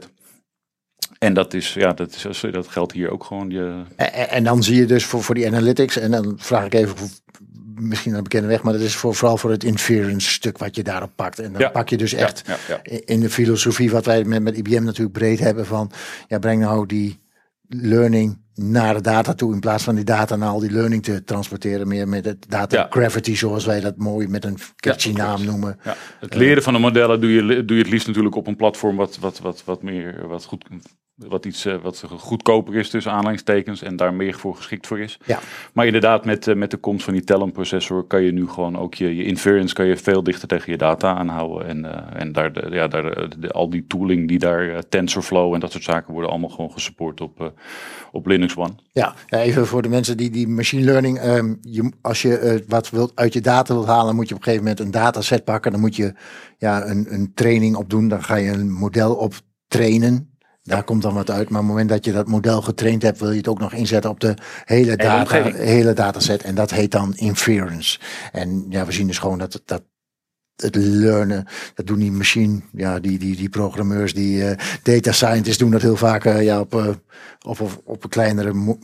En 1.19 1.33
dat, 1.33 1.53
is, 1.53 1.73
ja, 1.73 1.93
dat, 1.93 2.25
is, 2.29 2.43
dat 2.51 2.67
geldt 2.67 2.91
hier 2.91 3.11
ook 3.11 3.23
gewoon. 3.23 3.49
Je, 3.49 3.81
En, 3.95 4.13
en- 4.29 4.43
dan 4.43 4.63
zie 4.63 4.75
je 4.75 4.85
dus 4.85 5.05
voor, 5.05 5.23
voor 5.23 5.35
die 5.35 5.47
analytics, 5.47 5.97
en 5.97 6.11
dan 6.11 6.33
vraag 6.37 6.65
ik 6.65 6.73
even, 6.73 6.95
misschien 7.79 8.13
een 8.13 8.23
bekende 8.23 8.47
weg, 8.47 8.63
maar 8.63 8.73
dat 8.73 8.81
is 8.81 8.95
voor, 8.95 9.15
vooral 9.15 9.37
voor 9.37 9.51
het 9.51 9.63
inference 9.63 10.31
stuk 10.31 10.57
wat 10.57 10.75
je 10.75 10.83
daarop 10.83 11.11
pakt. 11.15 11.39
En 11.39 11.51
dan 11.51 11.61
Ja. 11.61 11.69
pak 11.69 11.89
je 11.89 11.97
dus 11.97 12.13
echt 12.13 12.43
ja, 12.45 12.55
ja, 12.67 12.81
ja. 12.83 12.99
in 13.05 13.19
de 13.19 13.29
filosofie 13.29 13.91
wat 13.91 14.05
wij 14.05 14.23
met, 14.23 14.41
met 14.43 14.57
IBM 14.57 14.83
natuurlijk 14.83 15.17
breed 15.17 15.39
hebben 15.39 15.65
van, 15.65 15.91
ja, 16.27 16.39
breng 16.39 16.61
nou 16.61 16.85
die 16.85 17.19
learning 17.67 18.45
naar 18.53 18.93
de 18.93 19.01
data 19.01 19.33
toe 19.33 19.53
in 19.53 19.59
plaats 19.59 19.83
van 19.83 19.95
die 19.95 20.03
data 20.03 20.35
naar 20.35 20.49
al 20.49 20.59
die 20.59 20.71
learning 20.71 21.03
te 21.03 21.23
transporteren, 21.23 21.87
meer 21.87 22.07
met 22.07 22.25
het 22.25 22.45
data 22.49 22.87
gravity 22.89 23.35
zoals 23.35 23.65
wij 23.65 23.79
dat 23.79 23.97
mooi 23.97 24.27
met 24.27 24.45
een 24.45 24.57
catchy 24.75 25.11
naam 25.11 25.45
noemen. 25.45 25.79
Ja, 25.83 25.95
het 26.19 26.35
leren 26.35 26.63
van 26.63 26.73
de 26.73 26.79
modellen 26.79 27.21
doe 27.21 27.31
je, 27.31 27.65
doe 27.65 27.77
je 27.77 27.83
het 27.83 27.91
liefst 27.91 28.07
natuurlijk 28.07 28.35
op 28.35 28.47
een 28.47 28.55
platform 28.55 28.95
wat, 28.95 29.17
wat, 29.17 29.39
wat, 29.39 29.63
wat 29.65 29.83
meer, 29.83 30.27
wat 30.27 30.43
goed, 30.45 30.65
wat 31.17 31.45
iets 31.45 31.65
eh, 31.65 31.75
wat 31.81 32.03
goedkoper 32.17 32.75
is 32.75 32.89
tussen 32.89 33.11
aanleidingstekens 33.11 33.81
en 33.81 33.95
daar 33.95 34.13
meer 34.13 34.33
voor 34.33 34.55
geschikt 34.55 34.87
voor 34.87 34.99
is. 34.99 35.19
Ja. 35.25 35.39
Maar 35.73 35.85
inderdaad, 35.85 36.25
met, 36.25 36.47
eh, 36.47 36.55
met 36.55 36.71
de 36.71 36.77
komst 36.77 37.03
van 37.03 37.13
die 37.13 37.23
Talon 37.23 37.51
processor 37.51 38.03
kan 38.03 38.23
je 38.23 38.31
nu 38.31 38.47
gewoon 38.47 38.77
ook 38.77 38.93
je, 38.93 39.15
je 39.15 39.23
inference 39.23 39.73
kan 39.73 39.85
je 39.85 39.97
veel 39.97 40.23
dichter 40.23 40.47
tegen 40.47 40.71
je 40.71 40.77
data 40.77 41.15
aanhouden. 41.15 41.67
En, 41.67 41.85
eh, 41.85 42.21
en 42.21 42.31
daar, 42.31 42.53
de, 42.53 42.67
ja, 42.71 42.87
daar 42.87 43.03
de, 43.29 43.39
de- 43.39 43.51
al 43.51 43.69
die 43.69 43.85
tooling 43.87 44.27
die 44.27 44.39
daar, 44.39 44.83
TensorFlow 44.89 45.53
en 45.53 45.59
dat 45.59 45.71
soort 45.71 45.83
zaken 45.83 46.13
worden 46.13 46.31
allemaal 46.31 46.49
gewoon 46.49 46.71
gesupport 46.71 47.21
op, 47.21 47.53
op 48.11 48.25
Linux 48.27 48.57
One. 48.57 48.73
Ja, 48.91 49.15
even 49.29 49.67
voor 49.67 49.81
de 49.81 49.89
mensen 49.89 50.17
die 50.17 50.29
die 50.29 50.47
machine 50.47 50.83
learning, 50.83 51.19
ehm, 51.19 51.55
je, 51.61 51.91
als 52.01 52.21
je 52.21 52.63
wat 52.67 52.89
wilt 52.89 53.11
uit 53.15 53.33
je 53.33 53.41
data 53.41 53.73
wilt 53.73 53.87
halen, 53.87 54.15
moet 54.15 54.29
je 54.29 54.33
op 54.35 54.39
een 54.39 54.45
gegeven 54.45 54.65
moment 54.67 54.85
een 54.85 54.91
dataset 55.01 55.43
pakken. 55.43 55.71
Dan 55.71 55.81
moet 55.81 55.95
je 55.95 56.13
ja, 56.57 56.85
een, 56.87 57.05
een 57.09 57.31
training 57.33 57.75
op 57.75 57.89
doen. 57.89 58.07
Dan 58.07 58.23
ga 58.23 58.35
je 58.35 58.51
een 58.51 58.71
model 58.71 59.15
op 59.15 59.33
trainen. 59.67 60.36
Daar 60.67 60.83
komt 60.83 61.01
dan 61.01 61.13
wat 61.13 61.31
uit. 61.31 61.49
Maar 61.49 61.61
op 61.61 61.65
het 61.67 61.75
moment 61.75 61.89
dat 61.89 62.05
je 62.05 62.11
dat 62.11 62.27
model 62.27 62.61
getraind 62.61 63.01
hebt, 63.01 63.19
wil 63.19 63.31
je 63.31 63.37
het 63.37 63.47
ook 63.47 63.59
nog 63.59 63.73
inzetten 63.73 64.09
op 64.09 64.19
de 64.19 64.33
hele, 64.65 64.95
data, 64.95 65.43
hele 65.53 65.93
dataset. 65.93 66.43
En 66.43 66.55
dat 66.55 66.71
heet 66.71 66.91
dan 66.91 67.15
inference. 67.15 67.99
En 68.31 68.65
ja, 68.69 68.85
we 68.85 68.91
zien 68.91 69.07
dus 69.07 69.17
gewoon 69.17 69.37
dat, 69.37 69.61
dat 69.65 69.81
het 70.55 70.75
learnen, 70.75 71.45
dat 71.75 71.87
doen 71.87 71.99
die 71.99 72.11
machine, 72.11 72.61
ja, 72.71 72.99
die, 72.99 73.17
die, 73.17 73.35
die 73.35 73.49
programmeurs, 73.49 74.13
die 74.13 74.49
eh, 74.49 74.57
data 74.83 75.11
scientists 75.11 75.57
doen 75.57 75.71
dat 75.71 75.81
heel 75.81 75.95
vaak 75.95 76.25
eh, 76.25 76.43
ja, 76.43 76.59
op, 76.59 76.75
eh, 76.75 76.87
op, 77.45 77.59
op, 77.59 77.81
op 77.83 78.03
een 78.03 78.09
kleinere 78.09 78.77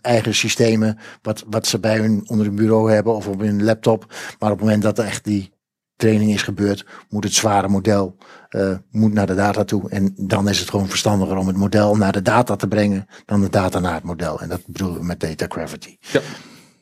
eigen 0.00 0.34
systemen, 0.34 0.98
wat, 1.22 1.44
wat 1.46 1.66
ze 1.66 1.78
bij 1.78 1.98
hun 1.98 2.22
onder 2.26 2.46
hun 2.46 2.54
bureau 2.54 2.92
hebben 2.92 3.14
of 3.14 3.26
op 3.26 3.40
hun 3.40 3.64
laptop. 3.64 4.06
Maar 4.38 4.50
op 4.50 4.56
het 4.56 4.66
moment 4.66 4.82
dat 4.82 4.98
echt 4.98 5.24
die 5.24 5.54
training 5.96 6.32
is 6.32 6.42
gebeurd, 6.42 6.86
moet 7.08 7.24
het 7.24 7.32
zware 7.34 7.68
model 7.68 8.16
eh, 8.48 8.76
moet 8.90 9.12
naar 9.12 9.26
de 9.26 9.34
data 9.34 9.64
toe. 9.64 9.90
En 9.90 10.12
dan 10.16 10.48
is 10.48 10.58
het 10.58 10.70
gewoon 10.70 10.88
verstandiger 10.88 11.36
om 11.36 11.46
het 11.46 11.56
model 11.56 11.96
naar 11.96 12.12
de 12.12 12.22
data 12.22 12.56
te 12.56 12.68
brengen 12.68 13.06
dan 13.24 13.40
de 13.40 13.50
data 13.50 13.78
naar 13.78 13.94
het 13.94 14.02
model. 14.04 14.40
En 14.40 14.48
dat 14.48 14.66
bedoelen 14.66 14.98
we 14.98 15.04
met 15.04 15.20
data 15.20 15.46
gravity. 15.48 15.96
Ja. 16.00 16.20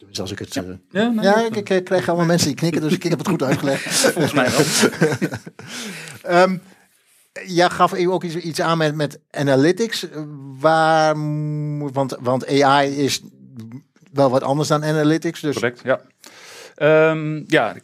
Dus 0.09 0.21
als 0.21 0.31
ik 0.33 0.39
het. 0.39 0.57
eh, 0.57 0.63
Ja, 0.91 1.09
nee, 1.09 1.25
ja, 1.25 1.45
ik, 1.47 1.71
ik 1.71 1.85
krijg 1.85 2.09
allemaal 2.09 2.27
mensen 2.27 2.49
die 2.49 2.57
knikken, 2.57 2.81
dus 2.81 2.93
ik 2.93 3.03
heb 3.03 3.19
het 3.19 3.29
goed 3.29 3.43
uitgelegd. 3.43 3.83
Volgens 4.13 4.33
mij 4.33 4.51
wel. 4.51 4.61
Ehm 6.43 6.57
jij 7.47 7.71
gaf 7.71 7.93
even 7.93 8.13
ook 8.13 8.25
iets, 8.25 8.37
iets 8.37 8.61
aan 8.61 8.79
met, 8.79 8.95
met 8.95 9.21
analytics. 9.31 10.07
Waar, 10.61 11.15
want, 11.93 12.17
want 12.21 12.63
AI 12.63 12.97
is 12.97 13.23
wel 14.13 14.31
wat 14.31 14.43
anders 14.43 14.69
dan 14.69 14.85
analytics. 14.85 15.41
Dus 15.41 15.55
Correct, 15.55 15.81
ja. 15.85 16.01
Ehm, 16.75 17.43
ja, 17.47 17.75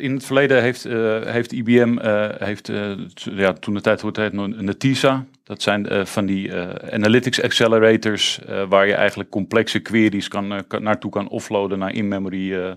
in, 0.00 0.12
het 0.12 0.24
verleden 0.24 0.62
heeft, 0.62 0.84
eh, 0.84 1.20
heeft 1.22 1.52
IBM, 1.52 1.98
eh, 1.98 2.28
heeft, 2.38 2.68
eh, 2.68 2.92
ja, 3.22 3.52
toen 3.52 3.74
de 3.74 3.80
tijd 3.80 4.00
wordt 4.00 4.16
het 4.16 4.32
Netisa. 4.32 5.24
Dat 5.44 5.62
zijn 5.62 6.06
van 6.06 6.26
die 6.26 6.54
analytics 6.90 7.42
accelerators, 7.42 8.40
waar 8.68 8.86
je 8.86 8.94
eigenlijk 8.94 9.30
complexe 9.30 9.78
queries 9.78 10.28
kan, 10.28 10.64
naartoe 10.78 11.10
kan 11.10 11.28
offloaden 11.28 11.78
naar 11.78 11.94
in-memory 11.94 12.76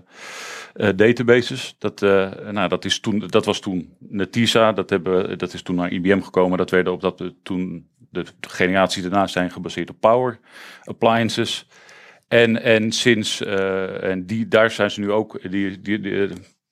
databases. 0.94 1.74
Dat, 1.78 2.00
nou, 2.50 2.68
dat, 2.68 2.84
is 2.84 3.00
toen, 3.00 3.24
dat 3.26 3.44
was 3.44 3.60
toen 3.60 3.94
Netisa, 3.98 4.72
dat, 4.72 4.90
hebben, 4.90 5.38
dat 5.38 5.52
is 5.52 5.62
toen 5.62 5.76
naar 5.76 5.92
IBM 5.92 6.20
gekomen. 6.20 6.58
Dat 6.58 6.70
werden 6.70 6.92
op 6.92 7.00
dat 7.00 7.22
toen 7.42 7.86
de 8.10 8.24
generaties 8.40 9.02
daarna 9.02 9.26
zijn 9.26 9.50
gebaseerd 9.50 9.90
op 9.90 9.96
Power 10.00 10.38
Appliances. 10.84 11.66
En, 12.32 12.62
en 12.62 12.92
sinds, 12.92 13.42
eh, 13.42 14.10
en 14.10 14.26
die, 14.26 14.48
daar 14.48 14.70
zijn 14.70 14.90
ze 14.90 15.00
nu 15.00 15.10
ook 15.10 15.50
die, 15.50 15.80
die, 15.80 16.00
die, 16.00 16.28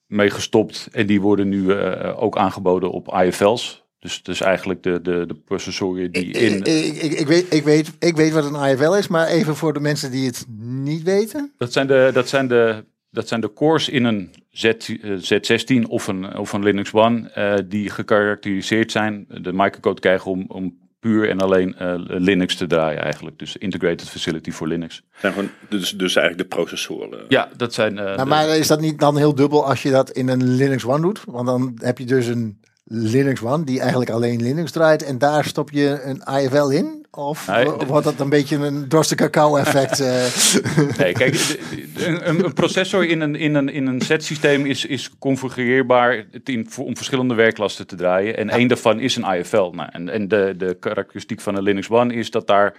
mee 0.06 0.30
gestopt. 0.30 0.88
En 0.92 1.06
die 1.06 1.20
worden 1.20 1.48
nu 1.48 1.72
eh, 1.72 2.22
ook 2.22 2.36
aangeboden 2.36 2.90
op 2.90 3.14
IFL's. 3.24 3.84
Dus, 3.98 4.22
dus 4.22 4.40
eigenlijk 4.40 4.82
de, 4.82 5.00
de, 5.00 5.24
de 5.26 5.34
processoren 5.34 6.12
die 6.12 6.30
in... 6.30 6.58
ik, 6.58 7.02
ik, 7.02 7.12
ik, 7.12 7.26
weet, 7.26 7.54
ik, 7.54 7.64
weet, 7.64 7.92
ik 7.98 8.16
weet 8.16 8.32
wat 8.32 8.44
een 8.44 8.54
AFL 8.54 8.92
is, 8.92 9.08
maar 9.08 9.26
even 9.26 9.56
voor 9.56 9.72
de 9.72 9.80
mensen 9.80 10.10
die 10.10 10.26
het 10.26 10.46
niet 10.58 11.02
weten. 11.02 11.52
Dat 11.56 11.72
zijn 11.72 11.86
de, 11.86 12.10
dat 12.12 12.28
zijn 12.28 12.48
de, 12.48 12.84
dat 13.10 13.28
zijn 13.28 13.40
de 13.40 13.52
cores 13.52 13.88
in 13.88 14.04
een 14.04 14.30
Z, 14.50 14.64
eh, 14.64 14.72
Z16 15.02 15.88
of 15.88 16.06
een, 16.06 16.36
of 16.36 16.52
een 16.52 16.62
Linux 16.62 16.92
One 16.92 17.30
eh, 17.30 17.54
die 17.66 17.90
gekarakteriseerd 17.90 18.92
zijn, 18.92 19.26
de 19.28 19.52
microcode 19.52 20.00
krijgen 20.00 20.30
om, 20.30 20.44
om 20.48 20.78
puur 21.00 21.28
en 21.28 21.38
alleen 21.38 21.74
eh, 21.78 21.94
Linux 21.96 22.56
te 22.56 22.66
draaien 22.66 23.02
eigenlijk. 23.02 23.38
Dus 23.38 23.56
Integrated 23.56 24.08
Facility 24.08 24.50
voor 24.50 24.66
Linux. 24.68 25.02
Zijn 25.20 25.32
gewoon, 25.32 25.48
dus, 25.68 25.90
dus 25.90 26.16
eigenlijk 26.16 26.50
de 26.50 26.56
processoren. 26.56 27.24
Ja, 27.28 27.48
dat 27.56 27.74
zijn... 27.74 27.98
eh, 27.98 28.04
Nou, 28.04 28.16
de- 28.16 28.24
maar 28.24 28.48
is 28.48 28.66
dat 28.66 28.80
niet 28.80 28.98
dan 28.98 29.16
heel 29.16 29.34
dubbel 29.34 29.66
als 29.66 29.82
je 29.82 29.90
dat 29.90 30.10
in 30.10 30.28
een 30.28 30.44
Linux 30.54 30.84
One 30.86 31.00
doet? 31.00 31.20
Want 31.26 31.46
dan 31.46 31.78
heb 31.82 31.98
je 31.98 32.04
dus 32.04 32.26
een 32.26 32.60
Linux 32.84 33.42
One 33.42 33.64
die 33.64 33.80
eigenlijk 33.80 34.10
alleen 34.10 34.42
Linux 34.42 34.70
draait 34.70 35.02
en 35.02 35.18
daar 35.18 35.44
stop 35.44 35.70
je 35.70 36.00
een 36.04 36.24
AFL 36.24 36.68
in? 36.68 36.99
Of 37.12 37.46
wordt 37.86 38.04
dat 38.04 38.20
een 38.20 38.28
beetje 38.28 38.56
een 38.56 38.88
dorste 38.88 39.14
cacao 39.14 39.56
effect? 39.56 40.00
eh? 40.00 40.96
Nee, 40.98 41.12
kijk, 41.12 41.56
een, 41.96 42.28
een 42.44 42.52
processor 42.52 43.06
in 43.08 43.20
een, 43.20 43.34
in 43.36 43.54
een, 43.54 43.68
in 43.68 43.86
een 43.86 44.00
Z-systeem 44.00 44.66
is, 44.66 44.84
is 44.84 45.18
configureerbaar 45.18 46.24
in, 46.44 46.68
om 46.78 46.96
verschillende 46.96 47.34
werklasten 47.34 47.86
te 47.86 47.96
draaien. 47.96 48.36
En 48.36 48.48
één 48.50 48.68
daarvan 48.68 49.00
is 49.00 49.16
een 49.16 49.34
IFL. 49.34 49.70
Nou, 49.70 49.88
en 49.92 50.08
en 50.08 50.28
de, 50.28 50.54
de 50.56 50.76
karakteristiek 50.80 51.40
van 51.40 51.56
een 51.56 51.62
Linux 51.62 51.90
One 51.90 52.14
is 52.14 52.30
dat 52.30 52.46
daar 52.46 52.76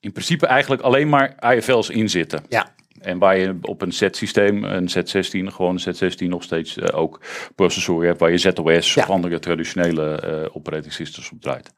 in 0.00 0.12
principe 0.12 0.46
eigenlijk 0.46 0.82
alleen 0.82 1.08
maar 1.08 1.54
IFL's 1.56 1.88
in 1.88 2.08
zitten. 2.10 2.44
ja. 2.48 2.74
En 3.00 3.18
waar 3.18 3.38
je 3.38 3.58
op 3.62 3.82
een 3.82 3.92
Z-systeem, 3.92 4.64
een 4.64 4.88
Z16, 4.90 5.52
gewoon 5.54 5.80
een 5.84 5.94
Z16 5.94 6.26
nog 6.28 6.42
steeds 6.42 6.78
eh, 6.78 6.98
ook 6.98 7.20
processoren 7.54 8.06
hebt 8.06 8.20
waar 8.20 8.30
je 8.30 8.38
ZOS 8.38 8.94
Ja. 8.94 9.02
of 9.02 9.10
andere 9.10 9.38
traditionele 9.38 10.20
eh 10.20 10.56
operating 10.56 10.92
systems 10.92 11.30
op 11.30 11.40
draait. 11.40 11.72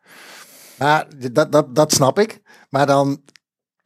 Maar 0.78 1.06
dat, 1.32 1.52
dat, 1.52 1.74
dat 1.74 1.92
snap 1.92 2.18
ik. 2.18 2.40
Maar 2.70 2.86
dan 2.86 3.22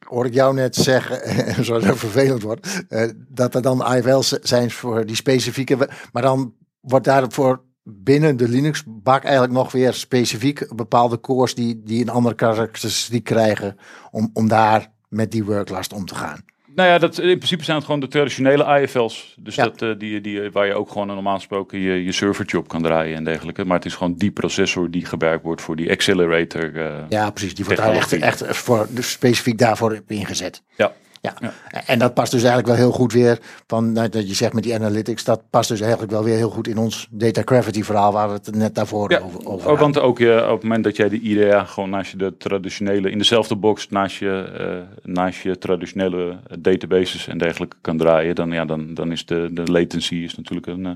hoor 0.07 0.25
ik 0.25 0.33
jou 0.33 0.53
net 0.53 0.75
zeggen, 0.75 1.19
het 1.85 1.97
vervelend 1.97 2.41
wordt, 2.41 2.85
eh, 2.89 3.09
dat 3.27 3.55
er 3.55 3.61
dan 3.61 3.93
IFL's 3.95 4.29
zijn 4.29 4.71
voor 4.71 5.05
die 5.05 5.15
specifieke. 5.15 5.89
Maar 6.11 6.21
dan 6.21 6.53
wordt 6.79 7.05
daarvoor 7.05 7.63
binnen 7.83 8.37
de 8.37 8.47
Linux-bak 8.47 9.23
eigenlijk 9.23 9.53
nog 9.53 9.71
weer 9.71 9.93
specifiek 9.93 10.75
bepaalde 10.75 11.19
cores 11.19 11.55
die, 11.55 11.83
die 11.83 12.01
een 12.01 12.09
andere 12.09 12.35
karakteristiek 12.35 13.23
krijgen 13.23 13.77
om, 14.11 14.29
om 14.33 14.47
daar 14.47 14.91
met 15.09 15.31
die 15.31 15.45
worklast 15.45 15.93
om 15.93 16.05
te 16.05 16.15
gaan. 16.15 16.45
Nou 16.75 16.89
ja, 16.89 16.97
dat, 16.97 17.17
in 17.19 17.37
principe 17.37 17.63
zijn 17.63 17.77
het 17.77 17.85
gewoon 17.85 17.99
de 17.99 18.07
traditionele 18.07 18.81
IFL's. 18.81 19.35
Dus 19.39 19.55
Ja. 19.55 19.63
dat, 19.63 19.81
eh, 19.81 19.89
die, 19.97 20.21
die, 20.21 20.51
waar 20.51 20.65
je 20.65 20.73
ook 20.73 20.91
gewoon 20.91 21.07
normaal 21.07 21.35
gesproken 21.35 21.79
je, 21.79 22.03
je 22.03 22.11
servertje 22.11 22.57
op 22.57 22.67
kan 22.67 22.81
draaien 22.81 23.15
en 23.15 23.23
dergelijke. 23.23 23.65
Maar 23.65 23.77
het 23.77 23.85
is 23.85 23.95
gewoon 23.95 24.13
die 24.13 24.31
processor 24.31 24.91
die 24.91 25.05
gebruikt 25.05 25.43
wordt 25.43 25.61
voor 25.61 25.75
die 25.75 25.91
accelerator. 25.91 26.75
eh, 26.75 27.03
Ja, 27.09 27.29
precies. 27.31 27.55
Die 27.55 27.65
wordt 27.65 27.81
daar 27.81 28.11
echt, 28.21 28.45
voor, 28.57 28.87
dus 28.89 29.11
specifiek 29.11 29.57
daarvoor 29.57 30.01
ingezet. 30.07 30.63
ja. 30.75 30.93
Ja. 31.23 31.33
Ja. 31.39 31.53
en 31.85 31.99
dat 31.99 32.13
past 32.13 32.31
dus 32.31 32.43
eigenlijk 32.43 32.67
wel 32.67 32.85
heel 32.85 32.91
goed 32.91 33.13
weer 33.13 33.39
van 33.67 33.91
nou, 33.91 34.09
dat 34.09 34.27
je 34.27 34.33
zegt 34.35 34.53
met 34.53 34.63
die 34.63 34.75
analytics, 34.75 35.23
dat 35.23 35.49
past 35.49 35.69
dus 35.69 35.81
eigenlijk 35.81 36.11
wel 36.11 36.23
weer 36.23 36.35
heel 36.35 36.49
goed 36.49 36.67
in 36.67 36.77
ons 36.77 37.07
data 37.11 37.41
gravity 37.45 37.83
verhaal 37.83 38.11
waar 38.11 38.27
we 38.27 38.33
het 38.33 38.55
net 38.55 38.75
daarvoor 38.75 39.11
Ja, 39.11 39.19
over, 39.19 39.39
over 39.45 39.67
hadden. 39.67 39.79
want 39.79 39.99
ook 39.99 40.17
je, 40.17 40.43
op 40.45 40.53
het 40.53 40.63
moment 40.63 40.83
dat 40.83 40.95
jij 40.95 41.09
de 41.09 41.19
IDEA 41.19 41.63
gewoon 41.63 41.89
naast 41.89 42.11
je 42.11 42.17
de 42.17 42.37
traditionele, 42.37 43.11
in 43.11 43.17
dezelfde 43.17 43.55
box 43.55 43.89
naast 43.89 44.17
je, 44.17 44.53
eh, 44.57 45.11
naast 45.11 45.41
je 45.41 45.57
traditionele 45.57 46.39
databases 46.59 47.27
en 47.27 47.37
dergelijke 47.37 47.75
kan 47.81 47.97
draaien, 47.97 48.35
dan, 48.35 48.51
ja, 48.51 48.65
dan, 48.65 48.93
dan 48.93 49.11
is 49.11 49.25
de, 49.25 49.49
de 49.51 49.71
latency 49.71 50.15
is 50.15 50.35
natuurlijk 50.35 50.67
een, 50.67 50.85
eh, 50.85 50.91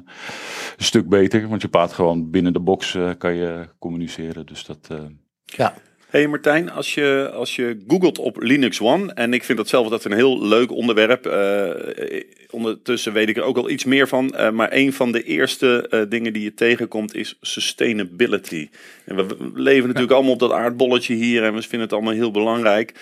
een 0.78 0.84
stuk 0.84 1.10
beter. 1.10 1.48
Want 1.48 1.62
je 1.62 1.68
praat 1.68 1.94
gewoon 1.94 2.30
binnen 2.30 2.54
de 2.54 2.60
box 2.60 2.96
eh, 2.96 3.10
kan 3.18 3.36
je 3.36 3.68
communiceren. 3.80 4.46
Dus 4.46 4.66
dat, 4.66 4.78
eh, 4.88 4.98
Ja. 5.46 5.74
Hey 6.08 6.28
Martijn, 6.28 6.72
als 6.72 6.94
je, 6.94 7.32
als 7.34 7.56
je 7.56 7.84
googelt 7.88 8.20
op 8.20 8.42
Linux 8.42 8.82
One, 8.82 9.14
en 9.14 9.34
ik 9.34 9.44
vind 9.44 9.58
dat 9.58 9.68
zelf 9.68 9.88
dat 9.90 10.06
een 10.06 10.14
heel 10.14 10.48
leuk 10.48 10.72
onderwerp. 10.72 11.26
eh, 11.26 12.24
ondertussen 12.50 13.14
weet 13.14 13.30
ik 13.30 13.38
er 13.38 13.44
ook 13.44 13.58
al 13.58 13.70
iets 13.70 13.86
meer 13.86 14.08
van. 14.08 14.36
eh, 14.36 14.52
maar 14.52 14.70
een 14.72 14.94
van 14.94 15.12
de 15.12 15.24
eerste 15.24 16.06
dingen 16.10 16.34
die 16.34 16.44
je 16.44 16.54
tegenkomt 16.54 17.16
is 17.16 17.38
sustainability. 17.42 18.70
En 19.06 19.16
we, 19.16 19.52
leven 19.54 19.88
natuurlijk 19.88 20.14
allemaal 20.14 20.34
op 20.34 20.40
dat 20.40 20.52
aardbolletje 20.52 21.14
hier 21.16 21.44
en 21.44 21.54
we 21.54 21.62
vinden 21.62 21.82
het 21.82 21.94
allemaal 21.94 22.14
heel 22.14 22.32
belangrijk. 22.32 22.94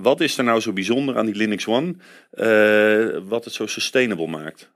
Wat 0.00 0.20
is 0.20 0.38
er 0.38 0.44
nou 0.44 0.60
zo 0.60 0.72
bijzonder 0.72 1.18
aan 1.18 1.26
die 1.26 1.34
Linux 1.34 1.66
One, 1.66 1.94
wat 3.28 3.44
het 3.44 3.54
zo 3.54 3.66
sustainable 3.66 4.26
maakt? 4.26 4.72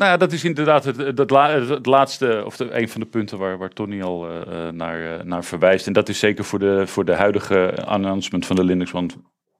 Nou 0.00 0.12
ja, 0.12 0.18
dat 0.18 0.32
is 0.32 0.44
inderdaad 0.44 0.84
het, 0.84 0.96
het, 0.96 1.30
la- 1.30 1.60
het 1.60 1.86
laatste, 1.86 2.42
of 2.44 2.56
de, 2.56 2.80
een 2.80 2.88
van 2.88 3.00
de 3.00 3.06
punten 3.06 3.38
waar, 3.38 3.58
waar 3.58 3.68
Tony 3.68 4.02
al 4.02 4.28
eh, 4.28 4.40
eh, 4.40 4.74
naar, 4.74 5.18
eh, 5.18 5.24
naar 5.24 5.44
verwijst. 5.44 5.86
En 5.86 5.92
dat 5.92 6.08
is 6.08 6.18
zeker 6.18 6.44
voor 6.44 6.58
de, 6.58 6.86
voor 6.86 7.04
de 7.04 7.14
huidige 7.14 7.84
announcement 7.84 8.46
van 8.46 8.56
de 8.56 8.64
Linux 8.64 8.92
One 8.92 9.08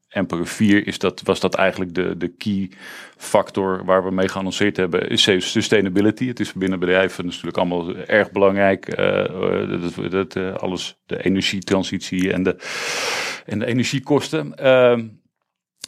Emperor 0.08 0.46
4 0.46 0.86
is 0.86 0.98
dat, 0.98 1.20
was 1.24 1.40
dat 1.40 1.54
eigenlijk 1.54 1.94
de, 1.94 2.16
de 2.16 2.28
key 2.28 2.70
factor 3.16 3.84
waar 3.84 4.04
we 4.04 4.10
mee 4.10 4.28
geannonceerd 4.28 4.76
hebben, 4.76 5.08
is 5.08 5.52
sustainability. 5.52 6.26
Het 6.26 6.40
is 6.40 6.52
binnen 6.52 6.78
bedrijven 6.78 7.24
natuurlijk 7.26 7.56
allemaal 7.56 7.96
erg 7.96 8.30
belangrijk. 8.30 8.96
dat, 8.96 10.10
dat, 10.10 10.60
alles, 10.60 10.98
de 11.06 11.24
energietransitie 11.24 12.32
en 12.32 12.42
de, 12.42 12.56
en 13.46 13.58
de 13.58 13.66
energiekosten. 13.66 14.54
Ehm, 14.54 15.06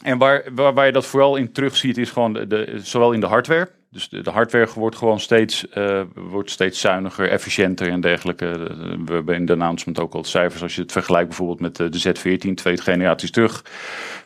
en 0.03 0.17
waar, 0.17 0.43
waar, 0.53 0.85
je 0.85 0.91
dat 0.91 1.05
vooral 1.05 1.35
in 1.35 1.51
terugziet 1.51 1.97
is 1.97 2.11
gewoon 2.11 2.33
de, 2.33 2.79
zowel 2.83 3.11
in 3.11 3.19
de 3.19 3.27
hardware. 3.27 3.69
Dus 3.93 4.09
de, 4.09 4.21
de 4.21 4.29
hardware 4.29 4.69
wordt 4.75 4.95
gewoon 4.95 5.19
steeds, 5.19 5.69
eh, 5.69 6.01
wordt 6.13 6.49
steeds 6.49 6.79
zuiniger, 6.79 7.29
efficiënter 7.29 7.89
en 7.89 8.01
dergelijke. 8.01 8.45
Eh, 8.45 8.97
We 9.05 9.13
hebben 9.13 9.35
in 9.35 9.45
de 9.45 9.53
announcement 9.53 9.99
ook 9.99 10.13
al 10.13 10.23
cijfers. 10.23 10.61
Als 10.61 10.75
je 10.75 10.81
het 10.81 10.91
vergelijkt 10.91 11.27
bijvoorbeeld 11.27 11.59
met 11.59 11.79
eh, 11.79 11.87
de 11.89 11.99
Z14, 11.99 12.53
twee 12.53 12.77
generaties 12.77 13.31
terug. 13.31 13.61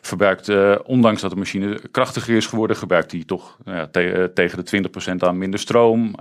Verbruikt, 0.00 0.48
ondanks 0.84 1.20
dat 1.20 1.30
de 1.30 1.36
machine 1.36 1.80
krachtiger 1.90 2.36
is 2.36 2.46
geworden, 2.46 2.76
gebruikt 2.76 3.10
die 3.10 3.24
toch 3.24 3.58
nou 3.64 3.88
tegen 4.34 4.64
de 4.64 4.88
20% 5.12 5.14
aan 5.18 5.38
minder 5.38 5.60
stroom 5.60 6.14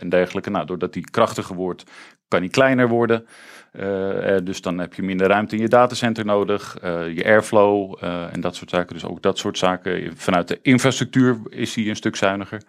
en 0.00 0.08
dergelijke. 0.08 0.50
Nou, 0.50 0.66
doordat 0.66 0.92
die 0.92 1.10
krachtiger 1.10 1.54
wordt, 1.54 1.84
kan 2.30 2.40
die 2.40 2.50
kleiner 2.50 2.88
worden. 2.88 3.26
Eh, 3.72 4.36
eh, 4.36 4.44
dus 4.44 4.60
dan 4.60 4.78
heb 4.78 4.94
je 4.94 5.02
minder 5.02 5.28
ruimte 5.28 5.56
in 5.56 5.62
je 5.62 5.68
datacenter 5.68 6.24
nodig, 6.24 6.78
eh, 6.82 7.14
je 7.14 7.24
airflow 7.24 7.94
en 8.32 8.40
dat 8.40 8.56
soort 8.56 8.70
zaken. 8.70 8.94
Dus 8.94 9.04
ook 9.04 9.22
dat 9.22 9.38
soort 9.38 9.58
zaken. 9.58 10.12
Vanuit 10.16 10.48
de 10.48 10.58
infrastructuur 10.62 11.38
is 11.48 11.72
die 11.72 11.88
een 11.88 11.96
stuk 11.96 12.16
zuiniger. 12.16 12.62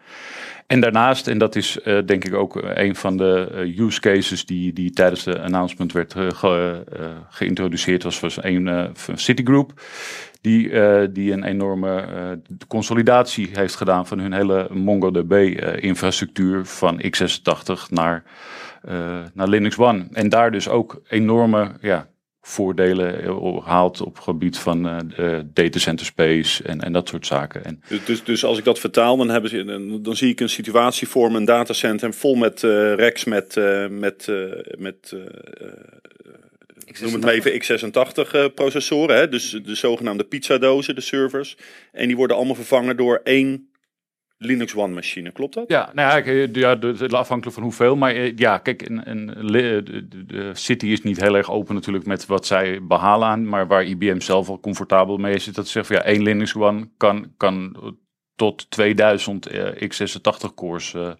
En 0.67 0.79
daarnaast, 0.79 1.27
en 1.27 1.37
dat 1.37 1.55
is 1.55 1.77
denk 2.05 2.25
ik 2.25 2.33
ook 2.33 2.55
een 2.63 2.95
van 2.95 3.17
de 3.17 3.73
use 3.77 3.99
cases 3.99 4.45
die, 4.45 4.73
die 4.73 4.91
tijdens 4.91 5.23
de 5.23 5.41
announcement 5.41 5.91
werd 5.91 6.13
ge- 6.13 6.83
geïntroduceerd, 7.29 8.03
was, 8.03 8.19
was 8.19 8.43
een 8.43 8.89
van 8.93 9.17
Citigroup. 9.17 9.71
Die, 10.41 10.69
die 11.11 11.31
een 11.31 11.43
enorme 11.43 12.05
consolidatie 12.67 13.49
heeft 13.53 13.75
gedaan 13.75 14.07
van 14.07 14.19
hun 14.19 14.33
hele 14.33 14.67
MongoDB-infrastructuur 14.71 16.65
van 16.65 17.01
x86 17.03 17.89
naar, 17.89 18.23
naar 19.33 19.47
Linux 19.47 19.77
One. 19.77 20.07
En 20.11 20.29
daar 20.29 20.51
dus 20.51 20.67
ook 20.67 21.01
enorme 21.07 21.71
ja, 21.81 22.11
voordelen 22.41 23.23
eh, 23.23 23.65
haalt 23.65 24.01
op 24.01 24.19
gebied 24.19 24.57
van 24.57 24.87
eh 24.87 24.97
de 25.15 25.47
datacenter 25.53 26.05
space 26.05 26.63
en, 26.63 26.81
en 26.81 26.93
dat 26.93 27.07
soort 27.07 27.25
zaken. 27.25 27.65
En 27.65 27.81
Dus, 27.87 28.05
dus, 28.05 28.23
dus 28.23 28.45
als 28.45 28.57
ik 28.57 28.63
dat 28.63 28.79
vertaal, 28.79 29.17
dan, 29.17 29.29
hebben 29.29 29.49
ze, 29.49 29.99
dan, 30.01 30.15
zie 30.15 30.29
ik 30.29 30.39
een 30.39 30.49
situatie 30.49 31.07
vormen, 31.07 31.39
een 31.39 31.45
datacenter 31.45 32.13
vol 32.13 32.35
met 32.35 32.63
eh 32.63 32.93
racks 32.95 33.23
met, 33.23 33.57
eh, 33.57 33.87
met, 33.87 34.27
eh, 34.27 34.77
met 34.77 35.13
eh, 35.13 37.01
noem 37.01 37.13
het 37.13 37.23
maar 37.23 37.33
even 37.33 37.51
x86 37.51 38.31
eh, 38.31 38.45
processoren. 38.55 39.15
Hè? 39.15 39.29
Dus 39.29 39.59
de 39.63 39.75
zogenaamde 39.75 40.23
pizzadozen, 40.23 40.95
de 40.95 41.01
servers. 41.01 41.57
En 41.91 42.07
die 42.07 42.15
worden 42.15 42.35
allemaal 42.35 42.55
vervangen 42.55 42.97
door 42.97 43.21
één 43.23 43.70
Linux 44.43 44.75
One 44.75 44.93
machine. 44.93 45.31
Klopt 45.31 45.53
dat? 45.53 45.69
Ja, 45.69 45.89
nou 45.93 46.23
ja, 46.25 46.25
eh, 46.25 46.53
ja 46.53 47.17
afhankelijk 47.17 47.55
van 47.55 47.63
hoeveel. 47.63 47.95
Maar 47.95 48.11
eh, 48.11 48.35
ja, 48.35 48.57
kijk, 48.57 48.87
li- 49.35 49.83
de, 49.83 50.25
de- 50.25 50.51
City 50.53 50.85
is 50.87 51.01
niet 51.03 51.21
heel 51.21 51.35
erg 51.35 51.51
open 51.51 51.75
natuurlijk 51.75 52.05
met 52.05 52.25
wat 52.25 52.45
zij 52.45 52.83
behalen 52.83 53.27
aan. 53.27 53.47
Maar 53.49 53.67
waar 53.67 53.85
IBM 53.85 54.19
zelf 54.19 54.49
al 54.49 54.59
comfortabel 54.59 55.17
mee 55.17 55.33
is, 55.35 55.47
is 55.47 55.53
dat 55.53 55.65
ze 55.65 55.71
zeggen 55.71 55.95
van 55.95 56.05
ja, 56.05 56.11
één 56.11 56.23
Linux 56.23 56.55
One 56.55 56.89
kan, 56.97 57.31
kan 57.37 57.77
tot 58.35 58.69
2000 58.71 59.47
eh, 59.47 59.89
x86 59.89 60.53
cores 60.55 60.93
eh, 60.93 61.11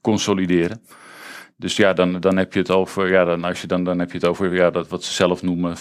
consolideren. 0.00 0.82
Dus 1.60 1.76
ja, 1.76 1.92
dan, 1.92 2.20
dan 2.20 2.36
heb 2.36 2.52
je 2.52 2.58
het 2.58 2.70
over, 2.70 3.10
ja, 3.10 3.24
dan, 3.24 3.44
als 3.44 3.60
je 3.60 3.66
dan, 3.66 3.84
dan 3.84 3.98
heb 3.98 4.10
je 4.10 4.18
het 4.18 4.26
over 4.26 4.54
ja, 4.54 4.70
dat 4.70 4.88
wat 4.88 5.04
ze 5.04 5.12
zelf 5.12 5.42
noemen 5.42 5.76
50% 5.76 5.80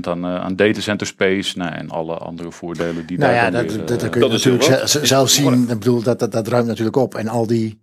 aan, 0.00 0.24
eh, 0.24 0.34
aan 0.34 0.56
datacenter 0.56 1.06
space. 1.06 1.58
Nou, 1.58 1.72
en 1.72 1.90
alle 1.90 2.14
andere 2.14 2.52
voordelen 2.52 3.06
die 3.06 3.18
Nou 3.18 3.32
daar 3.32 3.44
ja, 3.44 3.50
dan 3.50 3.66
dat, 3.66 3.76
weer, 3.76 3.86
dat, 3.86 4.02
eh, 4.02 4.10
kun 4.10 4.20
je 4.20 4.28
dat 4.28 4.44
natuurlijk 4.44 4.82
zelf 4.86 5.28
zien. 5.30 5.62
Ik 5.62 5.78
bedoel, 5.78 6.02
dat, 6.02 6.18
dat, 6.18 6.32
dat 6.32 6.48
ruimt 6.48 6.66
natuurlijk 6.66 6.96
op. 6.96 7.14
En 7.14 7.28
al 7.28 7.46
die 7.46 7.80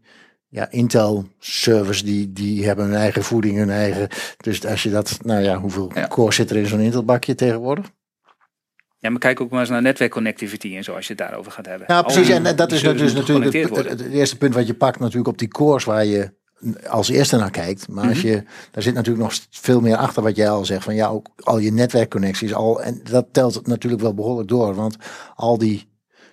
ja, 0.47 0.71
Intel-servers, 0.71 2.03
die, 2.03 2.33
die 2.33 2.65
hebben 2.65 2.85
hun 2.85 2.95
eigen 2.95 3.23
voeding, 3.23 3.57
hun 3.57 3.69
eigen... 3.69 4.07
Dus 4.37 4.65
als 4.65 4.83
je 4.83 4.89
dat, 4.89 5.19
nou 5.21 5.43
ja, 5.43 5.57
hoeveel 5.57 5.91
Ja. 5.93 6.07
core 6.07 6.33
zit 6.33 6.49
er 6.49 6.57
in 6.57 6.65
zo'n 6.65 6.79
Intel-bakje 6.79 7.35
tegenwoordig? 7.35 7.85
Ja, 8.99 9.09
maar 9.09 9.19
kijk 9.19 9.41
ook 9.41 9.49
maar 9.49 9.59
eens 9.59 9.69
naar 9.69 9.81
netwerkconnectivity 9.81 10.75
en 10.75 10.83
zo, 10.83 10.93
als 10.93 11.07
je 11.07 11.13
het 11.13 11.21
daarover 11.27 11.51
gaat 11.51 11.65
hebben. 11.65 11.85
Ja, 11.87 11.97
Al 11.97 12.03
precies. 12.03 12.29
En 12.29 12.55
dat 12.55 12.71
is 12.71 12.81
dus 12.81 13.13
natuurlijk 13.13 13.53
het, 13.53 13.89
het 13.89 14.01
eerste 14.01 14.37
punt 14.37 14.53
wat 14.53 14.67
je 14.67 14.73
pakt 14.73 14.99
natuurlijk 14.99 15.27
op 15.27 15.37
die 15.37 15.47
cores 15.47 15.83
waar 15.83 16.05
je 16.05 16.36
als 16.87 17.09
eerste 17.09 17.37
naar 17.37 17.51
kijkt. 17.51 17.87
Maar 17.87 18.09
als 18.09 18.21
je, 18.21 18.43
daar 18.71 18.83
zit 18.83 18.93
natuurlijk 18.93 19.23
nog 19.23 19.39
veel 19.49 19.81
meer 19.81 19.95
achter 19.95 20.23
wat 20.23 20.35
jij 20.35 20.49
al 20.49 20.65
zegt. 20.65 20.83
Van 20.83 20.95
ja, 20.95 21.07
ook 21.07 21.27
al 21.43 21.57
je 21.57 21.71
netwerkconnecties 21.71 22.53
al. 22.53 22.81
En 22.81 23.01
dat 23.03 23.25
telt 23.31 23.67
natuurlijk 23.67 24.01
wel 24.01 24.13
behoorlijk 24.13 24.49
door. 24.49 24.75
Want 24.75 24.95
al 25.35 25.57
die 25.57 25.87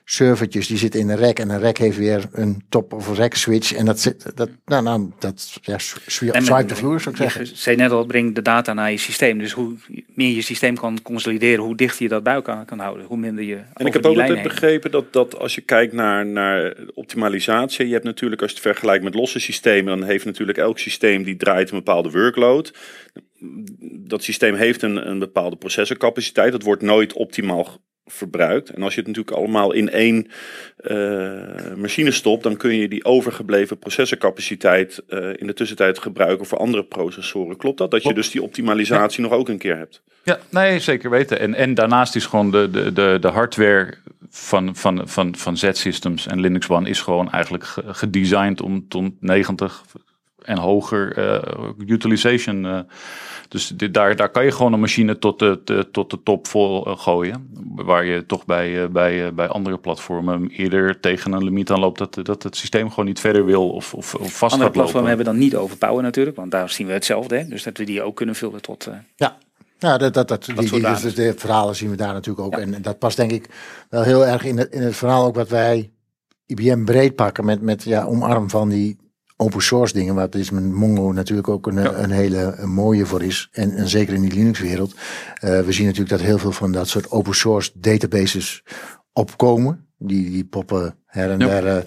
servertjes 0.04 0.66
die 0.66 0.76
zitten 0.76 1.00
in 1.00 1.08
een 1.08 1.18
rack. 1.18 1.38
En 1.38 1.50
een 1.50 1.60
rack 1.60 1.78
heeft 1.78 1.96
weer 1.96 2.24
een 2.32 2.62
top 2.68 2.92
of 2.92 3.08
een 3.08 3.14
rack 3.14 3.34
switch. 3.34 3.74
En 3.74 3.84
dat 3.84 4.00
zit, 4.00 4.36
dat, 4.36 4.50
nou, 4.64 4.82
nou, 4.82 5.10
dat, 5.18 5.58
ja, 5.62 5.78
swipe 5.78 6.64
the 6.66 6.76
vloer 6.76 7.00
zou 7.00 7.14
ik 7.14 7.20
zeggen. 7.20 7.44
Je 7.44 7.50
zei 7.54 7.76
net 7.76 7.90
al, 7.90 8.04
breng 8.04 8.34
de 8.34 8.42
data 8.42 8.72
naar 8.72 8.90
je 8.90 8.96
systeem. 8.96 9.38
Dus 9.38 9.52
hoe 9.52 9.74
meer 10.06 10.34
je 10.34 10.42
systeem 10.42 10.76
kan 10.76 11.02
consolideren, 11.02 11.64
hoe 11.64 11.76
dichter 11.76 12.02
je 12.02 12.08
dat 12.08 12.22
bij 12.22 12.34
elkaar 12.34 12.64
kan 12.64 12.78
houden. 12.78 13.06
Hoe 13.06 13.16
minder 13.16 13.44
je 13.44 13.56
En 13.74 13.86
ik 13.86 13.92
heb 13.92 14.06
ook 14.06 14.18
altijd 14.18 14.42
begrepen 14.42 14.90
dat, 14.90 15.12
dat 15.12 15.38
als 15.38 15.54
je 15.54 15.60
kijkt 15.60 15.92
naar, 15.92 16.26
naar 16.26 16.76
optimalisatie, 16.94 17.86
je 17.86 17.92
hebt 17.92 18.04
natuurlijk 18.04 18.42
als 18.42 18.50
je 18.50 18.56
het 18.56 18.66
vergelijkt 18.66 19.04
met 19.04 19.14
losse 19.14 19.38
systemen, 19.38 19.98
dan 19.98 20.08
heeft 20.08 20.24
natuurlijk 20.24 20.58
elk 20.58 20.78
systeem 20.78 21.22
die 21.22 21.36
draait 21.36 21.70
een 21.70 21.76
bepaalde 21.76 22.10
workload. 22.10 22.72
Dat 23.90 24.22
systeem 24.22 24.54
heeft 24.54 24.82
een, 24.82 25.08
een 25.08 25.18
bepaalde 25.18 25.56
processorcapaciteit, 25.56 26.52
dat 26.52 26.62
wordt 26.62 26.82
nooit 26.82 27.12
optimaal 27.12 27.82
verbruikt. 28.06 28.70
En 28.70 28.82
als 28.82 28.94
je 28.94 29.00
het 29.00 29.08
natuurlijk 29.08 29.36
allemaal 29.36 29.72
in 29.72 29.90
één 29.90 30.26
eh, 30.76 31.74
machine 31.76 32.10
stopt, 32.10 32.42
dan 32.42 32.56
kun 32.56 32.74
je 32.76 32.88
die 32.88 33.04
overgebleven 33.04 33.78
processorcapaciteit 33.78 35.02
eh, 35.08 35.28
in 35.36 35.46
de 35.46 35.54
tussentijd 35.54 35.98
gebruiken 35.98 36.46
voor 36.46 36.58
andere 36.58 36.84
processoren. 36.84 37.56
Klopt 37.56 37.78
dat? 37.78 37.90
Dat 37.90 38.02
je 38.02 38.14
dus 38.14 38.30
die 38.30 38.42
optimalisatie 38.42 39.22
nog 39.22 39.32
ook 39.32 39.48
een 39.48 39.58
keer 39.58 39.76
hebt. 39.76 40.02
Ja, 40.22 40.38
nee, 40.50 40.78
zeker 40.78 41.10
weten. 41.10 41.38
En, 41.38 41.54
en 41.54 41.74
daarnaast 41.74 42.16
is 42.16 42.26
gewoon 42.26 42.50
de, 42.50 42.70
de, 42.70 42.92
de, 42.92 43.16
de 43.20 43.28
hardware 43.28 43.94
van, 44.28 44.76
van, 44.76 45.08
van, 45.08 45.36
van 45.36 45.56
Z-Systems 45.56 46.26
en 46.26 46.40
Linux 46.40 46.68
One 46.68 46.88
is 46.88 47.00
gewoon 47.00 47.30
eigenlijk 47.30 47.64
ge- 47.64 47.82
gedesigned 47.86 48.60
om 48.60 48.88
tot 48.88 49.10
90 49.20 49.84
en 50.44 50.58
hoger 50.58 51.16
eh, 51.18 51.68
utilization. 51.86 52.66
eh, 52.66 52.78
dus 53.48 53.68
dit, 53.68 53.94
daar, 53.94 54.16
daar 54.16 54.28
kan 54.30 54.44
je 54.44 54.50
gewoon 54.52 54.72
een 54.72 54.80
machine 54.80 55.18
tot 55.18 55.38
de, 55.38 55.60
de- 55.64 55.88
tot 55.92 56.10
de 56.10 56.22
top 56.22 56.46
vol 56.46 56.86
eh, 56.86 56.98
gooien. 56.98 57.48
Waar 57.74 58.04
je 58.04 58.26
toch 58.26 58.44
bij, 58.44 58.90
bij, 58.90 59.34
bij 59.34 59.48
andere 59.48 59.78
platformen 59.78 60.48
eerder 60.48 61.00
tegen 61.00 61.32
een 61.32 61.44
limiet 61.44 61.70
aan 61.70 61.80
loopt 61.80 61.98
dat, 61.98 62.18
dat 62.22 62.42
het 62.42 62.56
systeem 62.56 62.88
gewoon 62.90 63.04
niet 63.04 63.20
verder 63.20 63.44
wil 63.44 63.70
of, 63.70 63.94
of, 63.94 64.14
of 64.14 64.20
vast 64.20 64.32
Andere 64.32 64.50
gaat 64.52 64.58
lopen. 64.60 64.72
platformen 64.72 65.08
hebben 65.08 65.26
dan 65.26 65.38
niet 65.38 65.56
over 65.56 65.76
power 65.76 66.02
natuurlijk, 66.02 66.36
want 66.36 66.50
daar 66.50 66.70
zien 66.70 66.86
we 66.86 66.92
hetzelfde. 66.92 67.36
Hè? 67.36 67.44
Dus 67.46 67.62
dat 67.62 67.78
we 67.78 67.84
die 67.84 68.02
ook 68.02 68.16
kunnen 68.16 68.34
vullen 68.34 68.62
tot... 68.62 68.86
eh, 68.86 68.94
Ja. 69.16 69.36
Ja, 69.78 69.98
dat, 69.98 70.14
dat, 70.14 70.28
dat, 70.28 70.44
die, 70.44 70.54
die, 70.70 70.80
dus 70.80 71.14
de 71.14 71.34
verhalen 71.36 71.76
zien 71.76 71.90
we 71.90 71.96
daar 71.96 72.12
natuurlijk 72.12 72.46
ook. 72.46 72.56
En 72.58 72.82
dat 72.82 72.98
past 72.98 73.16
denk 73.16 73.30
ik 73.30 73.48
wel 73.90 74.02
heel 74.02 74.26
erg 74.26 74.44
in 74.44 74.58
het, 74.58 74.72
in 74.72 74.82
het 74.82 74.96
verhaal 74.96 75.24
ook 75.26 75.34
wat 75.34 75.48
wij 75.48 75.90
IBM 76.46 76.84
breed 76.84 77.14
pakken 77.14 77.44
met, 77.44 77.60
met 77.62 77.82
ja, 77.82 78.04
omarm 78.04 78.50
van 78.50 78.68
die 78.68 78.96
open 79.44 79.62
source 79.62 79.92
dingen. 79.92 80.14
Waar 80.14 80.36
is 80.36 80.50
met 80.50 80.64
Mongo 80.64 81.12
natuurlijk 81.12 81.48
ook 81.48 81.66
een, 81.66 82.02
een 82.02 82.10
hele 82.10 82.54
een 82.56 82.72
mooie 82.72 83.06
voor 83.06 83.22
is. 83.22 83.48
En, 83.52 83.74
en 83.76 83.88
zeker 83.88 84.14
in 84.14 84.20
die 84.22 84.32
Linux 84.34 84.60
wereld. 84.60 84.94
Eh, 85.34 85.60
we 85.60 85.72
zien 85.72 85.86
natuurlijk 85.86 86.16
dat 86.16 86.26
heel 86.26 86.38
veel 86.38 86.52
van 86.52 86.72
dat 86.72 86.88
soort 86.88 87.10
open 87.10 87.34
source 87.34 87.70
databases 87.74 88.62
opkomen. 89.12 89.86
Die, 89.98 90.30
die 90.30 90.44
poppen 90.44 90.94
her 91.06 91.30
en 91.30 91.38
Ja. 91.38 91.46
der 91.46 91.66
eh, 91.66 91.82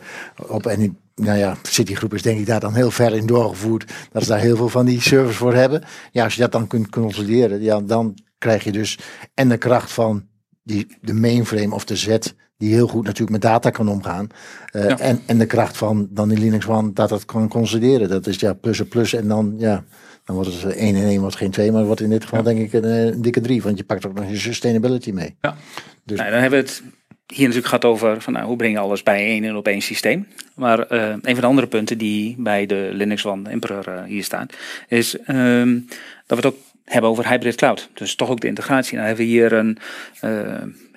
op. 0.48 0.66
En 0.66 0.80
die, 0.80 0.96
nou 1.16 1.38
ja, 1.38 1.58
Citigroep 1.64 2.14
is 2.14 2.22
denk 2.22 2.40
ik 2.40 2.46
daar 2.46 2.60
dan 2.60 2.74
heel 2.74 2.92
ver 2.92 3.16
in 3.16 3.26
doorgevoerd. 3.26 3.94
Dat 4.12 4.24
ze 4.24 4.30
daar 4.30 4.40
heel 4.40 4.56
veel 4.56 4.70
van 4.70 4.86
die 4.86 5.02
servers 5.02 5.38
voor 5.38 5.54
hebben. 5.54 5.84
Ja, 6.12 6.24
als 6.24 6.36
je 6.36 6.42
dat 6.42 6.52
dan 6.52 6.68
kunt 6.68 6.90
consolideren, 6.90 7.62
ja, 7.62 7.82
dan 7.82 8.18
krijg 8.38 8.64
je 8.64 8.72
dus 8.72 9.00
en 9.34 9.50
de 9.50 9.58
kracht 9.58 9.92
van 9.92 10.26
die, 10.64 10.98
de 11.02 11.14
mainframe 11.14 11.74
of 11.76 11.86
de 11.86 11.96
Z, 11.96 12.18
die 12.58 12.74
heel 12.74 12.88
goed 12.88 13.04
natuurlijk 13.04 13.32
met 13.32 13.42
data 13.42 13.70
kan 13.70 13.88
omgaan. 13.88 14.28
Eh, 14.72 14.88
Ja. 14.88 15.00
en, 15.00 15.22
en 15.26 15.38
de 15.38 15.46
kracht 15.46 15.78
van 15.78 16.08
dan 16.10 16.30
die 16.30 16.38
Linux 16.38 16.68
One, 16.68 16.94
dat 16.94 17.10
dat 17.10 17.26
kan 17.26 17.48
consolideren. 17.48 18.10
Dat 18.10 18.28
is 18.28 18.40
ja, 18.40 18.54
plus 18.54 18.80
en 18.80 18.88
plus 18.88 19.14
en 19.14 19.28
dan 19.28 19.54
ja, 19.58 19.84
dan 20.26 20.36
wordt 20.36 20.62
het 20.62 20.76
1 20.76 20.96
en 20.96 21.04
1 21.04 21.20
wordt 21.22 21.36
geen 21.36 21.52
2, 21.52 21.68
maar 21.70 21.78
het 21.78 21.88
wordt 21.88 22.02
in 22.02 22.10
dit 22.10 22.24
geval 22.24 22.44
denk 22.44 22.60
ik 22.60 22.74
een, 22.74 22.84
eh, 22.84 23.06
een 23.06 23.22
dikke 23.22 23.42
3. 23.42 23.62
Want 23.62 23.78
je 23.78 23.84
pakt 23.84 24.06
ook 24.06 24.14
nog 24.14 24.30
je 24.30 24.38
sustainability 24.38 25.12
mee. 25.12 25.36
Dus- 26.04 26.18
Nou, 26.18 26.32
dan 26.32 26.40
hebben 26.42 26.60
we 26.60 26.66
het 26.66 26.82
hier 27.28 27.40
natuurlijk 27.48 27.66
gehad 27.68 27.86
over 27.86 28.22
van, 28.22 28.34
nou, 28.34 28.46
hoe 28.46 28.56
breng 28.56 28.74
je 28.74 28.80
alles 28.80 29.04
bijeen 29.04 29.44
en 29.44 29.56
op 29.56 29.68
één 29.68 29.82
systeem. 29.82 30.28
Maar 30.56 30.80
eh, 30.80 31.10
een 31.10 31.20
van 31.22 31.36
de 31.42 31.46
andere 31.46 31.68
punten 31.68 31.98
die 31.98 32.36
bij 32.40 32.66
de 32.66 32.90
Linux 32.94 33.26
One 33.26 33.50
Emperor 33.50 34.04
hier 34.04 34.24
staan, 34.24 34.48
is 34.88 35.18
ehm, 35.20 35.74
dat 36.26 36.28
we 36.28 36.36
het 36.36 36.46
ook 36.46 36.58
hebben 36.84 37.10
over 37.10 37.30
hybrid 37.30 37.56
cloud. 37.56 37.90
Dus 37.94 38.16
toch 38.16 38.30
ook 38.30 38.40
de 38.40 38.48
integratie. 38.48 38.96
Nou 38.96 39.08
hebben 39.08 39.26
we 39.26 39.32
hier 39.32 39.54
een, 39.54 39.78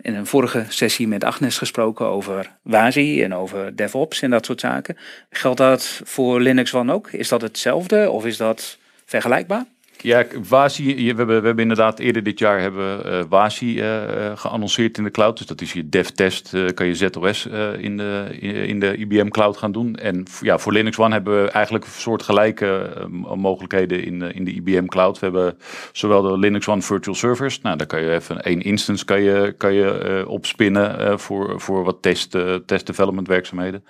in 0.02 0.14
een 0.14 0.26
vorige 0.26 0.64
sessie 0.68 1.08
met 1.08 1.24
Agnes 1.24 1.58
gesproken 1.58 2.06
over 2.06 2.50
WASI 2.62 3.22
en 3.22 3.34
over 3.34 3.76
DevOps 3.76 4.22
en 4.22 4.30
dat 4.30 4.46
soort 4.46 4.60
zaken. 4.60 4.96
Geldt 5.30 5.58
dat 5.58 6.00
voor 6.04 6.40
Linux 6.40 6.74
One 6.74 6.92
ook? 6.92 7.10
Is 7.10 7.28
dat 7.28 7.42
hetzelfde 7.42 8.10
of 8.10 8.26
is 8.26 8.36
dat 8.36 8.78
vergelijkbaar? 9.04 9.64
Ja, 10.02 10.24
WASI, 10.48 10.84
je- 11.04 11.10
we 11.12 11.16
hebben, 11.18 11.26
we 11.40 11.46
hebben 11.46 11.58
inderdaad 11.62 11.98
eerder 11.98 12.22
dit 12.22 12.38
jaar 12.38 12.60
hebben 12.60 12.96
we, 12.98 13.02
eh, 13.08 13.24
WASI 13.28 13.80
eh, 13.80 14.26
eh, 14.26 14.32
geannonceerd 14.38 14.98
in 14.98 15.04
de 15.04 15.10
cloud. 15.10 15.36
Dus 15.38 15.46
dat 15.46 15.60
is 15.60 15.72
je 15.72 15.88
DevTest, 15.88 16.54
eh 16.54 16.64
kan 16.74 16.86
je 16.86 16.94
ZOS 16.94 17.46
in, 17.78 17.96
de, 17.96 18.26
in 18.66 18.80
de 18.80 18.96
IBM 18.96 19.28
cloud 19.28 19.56
gaan 19.56 19.72
doen. 19.72 19.94
En 19.94 20.24
ja, 20.40 20.58
voor 20.58 20.72
Linux 20.72 20.98
One 20.98 21.12
hebben 21.14 21.42
we 21.44 21.50
eigenlijk 21.50 21.84
soortgelijke 21.84 22.92
eh, 22.96 23.04
m- 23.06 23.38
mogelijkheden 23.40 24.04
in, 24.04 24.22
in 24.34 24.44
de 24.44 24.52
IBM 24.52 24.86
cloud. 24.86 25.18
We 25.18 25.26
hebben 25.26 25.56
zowel 25.92 26.22
de 26.22 26.38
Linux 26.38 26.68
One 26.68 26.82
Virtual 26.82 27.16
Servers. 27.16 27.60
Nou, 27.60 27.76
daar 27.76 27.86
kan 27.86 28.02
je 28.02 28.10
even 28.12 28.42
één 28.42 28.60
instance 28.62 29.04
kan 29.04 29.22
je, 29.22 29.54
kan 29.56 29.72
je 29.74 30.24
opspinnen 30.28 31.18
voor, 31.20 31.60
voor 31.60 31.84
wat 31.84 32.02
test, 32.02 32.36
test 32.66 32.86
development 32.86 33.28
werkzaamheden. 33.28 33.84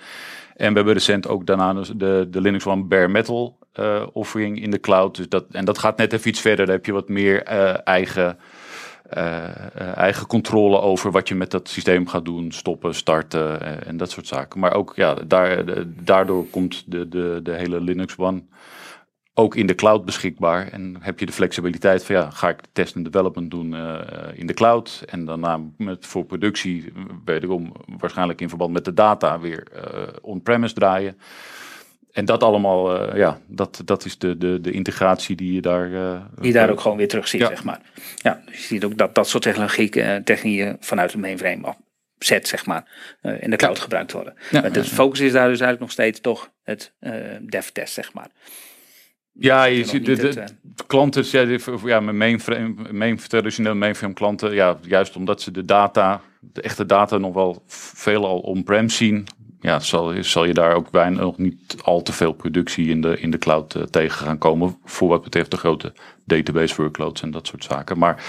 En 0.57 0.69
we 0.69 0.75
hebben 0.77 0.95
recent 0.95 1.29
ook 1.29 1.47
daarna 1.47 1.73
de, 1.97 2.27
de 2.31 2.41
Linux 2.41 2.67
One 2.67 2.83
Bare 2.85 3.09
Metal 3.09 3.59
eh, 3.81 4.07
offering 4.13 4.63
in 4.63 4.71
de 4.71 4.81
cloud. 4.81 5.17
Dus 5.17 5.29
dat, 5.29 5.45
en 5.51 5.65
dat 5.65 5.79
gaat 5.79 5.97
net 5.97 6.13
even 6.13 6.29
iets 6.29 6.41
verder. 6.41 6.67
Daar 6.67 6.75
heb 6.75 6.87
je 6.87 6.93
wat 6.93 7.09
meer 7.09 7.43
eh, 7.43 7.87
eigen, 7.87 8.39
eh, 9.09 9.97
eigen 9.97 10.27
controle 10.27 10.81
over 10.81 11.11
wat 11.11 11.29
je 11.29 11.35
met 11.35 11.51
dat 11.51 11.69
systeem 11.69 12.07
gaat 12.07 12.25
doen. 12.25 12.53
Stoppen, 12.53 12.95
starten 12.95 13.61
en 13.87 13.97
dat 13.97 14.11
soort 14.11 14.27
zaken. 14.27 14.61
Maar 14.61 14.75
ook 14.75 14.93
ja, 14.97 15.17
daardoor 16.05 16.47
komt 16.47 16.85
de, 16.87 17.09
de, 17.09 17.41
de 17.43 17.53
hele 17.53 17.81
Linux 17.81 18.17
One 18.17 18.43
ook 19.35 19.55
in 19.55 19.67
de 19.67 19.75
cloud 19.75 20.05
beschikbaar. 20.05 20.69
En 20.69 20.97
heb 21.01 21.19
je 21.19 21.27
de 21.27 21.33
flexibiliteit 21.33 22.05
van 22.05 22.15
ja, 22.15 22.31
ga 22.31 22.49
ik 22.49 22.61
test 22.73 22.95
en 22.95 23.03
development 23.03 23.51
doen 23.51 23.77
in 24.35 24.47
de 24.47 24.55
cloud. 24.55 25.03
En 25.07 25.25
daarna 25.25 25.61
met, 25.77 26.07
voor 26.07 26.25
productie 26.25 26.93
wederom 27.25 27.73
waarschijnlijk 27.99 28.41
in 28.41 28.49
verband 28.49 28.73
met 28.73 28.85
de 28.85 28.95
data 28.95 29.41
weer 29.41 29.67
on-premise 30.23 30.75
draaien. 30.75 31.17
En 32.13 32.25
dat 32.25 32.43
allemaal, 32.43 33.09
eh, 33.09 33.17
ja, 33.19 33.41
dat, 33.47 33.83
dat 33.85 34.05
is 34.05 34.19
de, 34.19 34.39
de, 34.39 34.61
de 34.61 34.71
integratie 34.71 35.37
die 35.37 35.53
je 35.53 35.61
daar... 35.61 35.95
eh, 35.95 36.21
Die 36.41 36.53
daar 36.53 36.71
ook 36.71 36.81
gewoon 36.81 36.97
weer 36.97 37.09
terug 37.09 37.29
ziet, 37.29 37.41
Ja. 37.41 37.47
zeg 37.49 37.65
maar. 37.65 37.81
Ja, 38.17 38.43
dus 38.47 38.57
je 38.57 38.63
ziet 38.63 38.85
ook 38.85 38.97
dat 38.97 39.15
dat 39.15 39.29
soort 39.29 39.43
technologie, 39.43 39.91
eh, 40.03 40.17
technieën 40.23 40.77
vanuit 40.81 41.13
het 41.13 41.21
mainframe 41.21 41.75
afzet, 42.19 42.49
zeg 42.49 42.67
maar, 42.67 43.17
in 43.41 43.51
de 43.51 43.57
cloud 43.57 43.79
gebruikt 43.79 44.13
worden. 44.13 44.35
Ja, 44.51 44.61
Maar 44.61 44.73
de 44.73 44.85
focus 44.85 45.21
is 45.21 45.33
daar 45.33 45.49
dus 45.49 45.61
eigenlijk 45.61 45.81
nog 45.81 45.91
steeds 45.91 46.21
toch 46.21 46.51
het 46.63 46.93
dev-test, 47.41 47.95
zeg 47.95 48.13
maar. 48.13 48.29
Ja, 49.33 49.65
je 49.65 49.85
ziet 49.85 50.05
de, 50.07 50.15
de, 50.17 50.27
het, 50.27 50.55
de 50.63 50.85
klanten, 50.87 51.25
ja, 51.31 51.45
de- 51.45 51.79
ja 51.85 52.01
mijn 52.01 52.17
mainframe, 52.17 52.93
main, 52.93 53.17
traditionele 53.17 53.75
mainframe 53.75 54.15
klanten, 54.15 54.55
ja, 54.55 54.79
juist 54.83 55.17
omdat 55.17 55.43
ze 55.43 55.51
de 55.51 55.65
data, 55.65 56.21
de 56.41 56.61
echte 56.63 56.87
data 56.87 57.19
nog 57.19 57.35
wel 57.35 57.63
veelal 57.67 58.39
on-prem 58.39 58.89
zien, 58.89 59.27
ja, 59.61 59.81
zal, 59.81 60.15
zal 60.21 60.45
je 60.45 60.55
daar 60.55 60.75
ook 60.75 60.91
bijna 60.91 61.21
nog 61.21 61.39
niet 61.39 61.77
al 61.83 62.03
te 62.03 62.13
veel 62.13 62.33
productie 62.33 62.89
in 62.89 63.01
de, 63.01 63.21
in 63.21 63.31
de 63.31 63.39
cloud 63.39 63.75
eh, 63.75 63.83
tegen 63.83 64.27
gaan 64.27 64.39
komen 64.39 64.79
voor 64.85 65.09
wat 65.09 65.23
betreft 65.23 65.51
de 65.51 65.57
grote 65.57 65.93
database 66.25 66.77
workloads 66.77 67.23
en 67.23 67.31
dat 67.31 67.47
soort 67.47 67.65
zaken. 67.65 67.99
Maar 67.99 68.23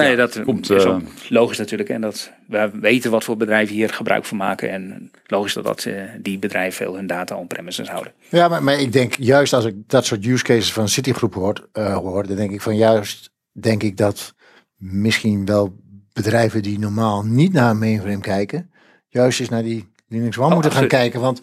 Nee, 0.00 0.16
dat 0.16 0.42
komt, 0.42 0.70
is 0.70 0.84
eh, 0.84 0.94
ook 0.94 1.02
logisch 1.28 1.58
natuurlijk. 1.58 1.88
En 1.88 2.00
dat 2.00 2.32
we 2.46 2.70
weten 2.80 3.10
wat 3.10 3.24
voor 3.24 3.36
bedrijven 3.36 3.74
hier 3.74 3.88
gebruik 3.88 4.24
van 4.24 4.36
maken. 4.36 4.70
En 4.70 5.10
logisch 5.26 5.54
dat, 5.54 5.64
dat 5.64 5.84
eh, 5.84 6.02
die 6.18 6.38
bedrijven 6.38 6.84
veel 6.84 6.94
hun 6.94 7.06
data 7.06 7.36
on-premises 7.36 7.88
houden. 7.88 8.12
Ja, 8.28 8.48
maar, 8.48 8.62
maar 8.62 8.80
ik 8.80 8.92
denk 8.92 9.14
juist 9.14 9.52
als 9.52 9.64
ik 9.64 9.74
dat 9.86 10.06
soort 10.06 10.26
use 10.26 10.44
cases 10.44 10.72
van 10.72 10.88
Citigroup 10.88 11.34
hoor, 11.34 11.68
eh, 11.72 11.96
hoor, 11.96 12.26
dan 12.26 12.36
denk 12.36 12.50
ik 12.50 12.60
van 12.60 12.76
juist, 12.76 13.30
denk 13.52 13.82
ik 13.82 13.96
dat 13.96 14.34
misschien 14.76 15.46
wel 15.46 15.76
bedrijven 16.12 16.62
die 16.62 16.78
normaal 16.78 17.22
niet 17.22 17.52
naar 17.52 17.70
een 17.70 17.78
mainframe 17.78 18.20
kijken, 18.20 18.70
juist 19.08 19.40
eens 19.40 19.48
naar 19.48 19.62
die 19.62 19.88
Linux 20.10 20.38
One 20.38 20.46
Oh, 20.46 20.52
moeten 20.52 20.72
gaan 20.72 20.82
absoluut. 20.82 21.02
kijken. 21.02 21.20
Want 21.20 21.40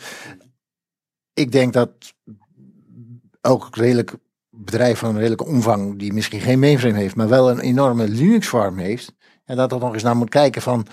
ik 1.33 1.51
denk 1.51 1.73
dat 1.73 1.91
elk 3.41 3.75
redelijk 3.75 4.15
bedrijf 4.49 4.99
van 4.99 5.09
een 5.09 5.15
redelijke 5.15 5.45
omvang, 5.45 5.99
die 5.99 6.13
misschien 6.13 6.39
geen 6.39 6.59
mainframe 6.59 6.97
heeft, 6.97 7.15
maar 7.15 7.29
wel 7.29 7.49
een 7.49 7.59
enorme 7.59 8.07
Linux 8.07 8.47
farm 8.47 8.77
heeft, 8.77 9.15
en 9.45 9.55
dat 9.55 9.71
er 9.71 9.79
nog 9.79 9.93
eens 9.93 10.03
naar 10.03 10.15
moet 10.15 10.29
kijken 10.29 10.61
van 10.61 10.87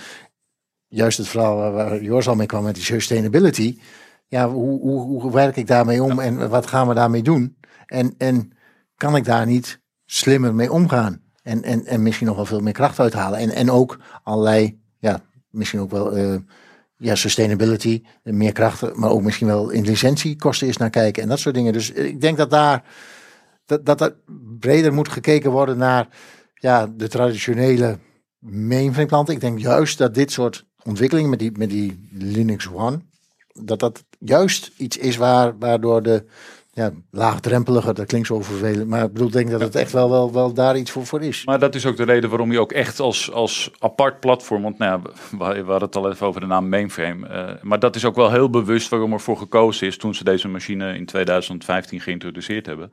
juist 0.89 1.19
het 1.19 1.29
verhaal 1.29 1.57
waar, 1.57 1.73
waar 1.73 2.03
Joris 2.03 2.29
al 2.29 2.35
mee 2.35 2.47
kwam 2.47 2.63
met 2.65 2.75
die 2.75 2.85
sustainability. 2.85 3.79
Ja, 4.27 4.49
hoe, 4.51 4.81
hoe, 4.81 5.23
hoe 5.23 5.33
werk 5.33 5.57
ik 5.57 5.67
daarmee 5.67 6.03
om 6.03 6.21
en 6.21 6.49
wat 6.49 6.67
gaan 6.67 6.89
we 6.89 6.95
daarmee 6.95 7.23
doen? 7.23 7.57
En, 7.87 8.15
en 8.19 8.53
kan 8.97 9.17
ik 9.17 9.25
daar 9.25 9.47
niet 9.47 9.81
slimmer 10.05 10.55
mee 10.55 10.73
omgaan? 10.73 11.23
En, 11.43 11.63
en, 11.63 11.87
en 11.87 12.03
misschien 12.03 12.27
nog 12.27 12.37
wel 12.37 12.47
veel 12.47 12.61
meer 12.61 12.73
kracht 12.73 13.01
uithalen. 13.01 13.39
En, 13.39 13.51
en 13.51 13.71
ook 13.71 13.99
allerlei, 14.23 14.81
ja, 14.99 15.21
misschien 15.51 15.81
ook 15.81 15.91
wel 15.91 16.17
eh, 16.17 16.37
ja, 16.97 17.15
sustainability, 17.15 18.03
meer 18.23 18.53
krachten, 18.53 19.01
maar 19.01 19.11
ook 19.11 19.23
misschien 19.23 19.47
wel 19.47 19.71
in 19.71 19.85
licentiekosten 19.85 20.69
is 20.69 20.77
naar 20.77 20.91
kijken 20.91 21.23
en 21.23 21.29
dat 21.29 21.39
soort 21.39 21.55
dingen. 21.55 21.73
Dus 21.73 21.91
ik 21.91 22.21
denk 22.21 22.37
dat 22.37 22.51
daar 22.51 22.85
dat, 23.67 23.87
dat 23.87 24.01
er 24.01 24.17
breder 24.59 24.93
moet 24.93 25.09
gekeken 25.09 25.51
worden 25.51 25.79
naar 25.79 26.09
ja, 26.55 26.87
de 26.87 27.09
traditionele 27.09 27.99
mainframe. 28.39 29.33
Ik 29.33 29.41
denk 29.41 29.59
juist 29.59 29.99
dat 29.99 30.15
dit 30.15 30.33
soort 30.33 30.67
ontwikkelingen 30.83 31.31
met 31.31 31.39
die, 31.39 31.53
met 31.59 31.71
die 31.71 32.09
Linux 32.13 32.69
One, 32.73 33.01
dat 33.53 33.79
dat 33.79 34.05
juist 34.19 34.71
iets 34.77 34.97
is 34.97 35.17
waar, 35.17 35.59
waardoor 35.59 36.03
de 36.03 36.25
ja, 36.75 36.91
laagdrempelige, 37.11 37.93
dat 37.93 38.07
klinkt 38.07 38.27
zo 38.27 38.41
vervelend, 38.41 38.89
maar 38.89 39.05
ik 39.05 39.13
bedoel, 39.13 39.31
denk 39.31 39.51
dat 39.51 39.61
het 39.61 39.75
echt 39.75 39.93
wel, 39.93 40.11
wel, 40.11 40.33
wel 40.33 40.55
daar 40.55 40.77
iets 40.77 40.91
voor, 40.91 41.07
voor 41.07 41.23
is. 41.23 41.45
Maar 41.45 41.59
dat 41.59 41.75
is 41.75 41.87
ook 41.87 41.97
de 41.97 42.05
reden 42.05 42.31
waarom 42.31 42.53
je 42.53 42.61
ook 42.61 42.73
echt 42.73 43.01
als, 43.01 43.33
als 43.33 43.71
apart 43.79 44.21
platform, 44.21 44.63
want 44.63 44.79
nou 44.79 45.01
ja, 45.03 45.11
we, 45.39 45.63
we 45.65 45.71
hadden 45.71 45.89
het 45.89 45.97
al 45.97 46.11
even 46.11 46.27
over 46.27 46.41
de 46.41 46.47
naam 46.47 46.69
mainframe, 46.69 47.27
eh, 47.27 47.63
maar 47.63 47.79
dat 47.79 47.97
is 47.97 48.05
ook 48.05 48.17
wel 48.17 48.31
heel 48.31 48.51
bewust 48.51 48.89
waarom 48.89 49.13
er 49.13 49.21
voor 49.21 49.37
gekozen 49.37 49.87
is 49.87 49.97
toen 49.97 50.15
ze 50.15 50.25
deze 50.25 50.49
machine 50.49 50.97
in 50.97 51.07
2015 51.07 52.01
geïntroduceerd 52.01 52.67
hebben. 52.67 52.93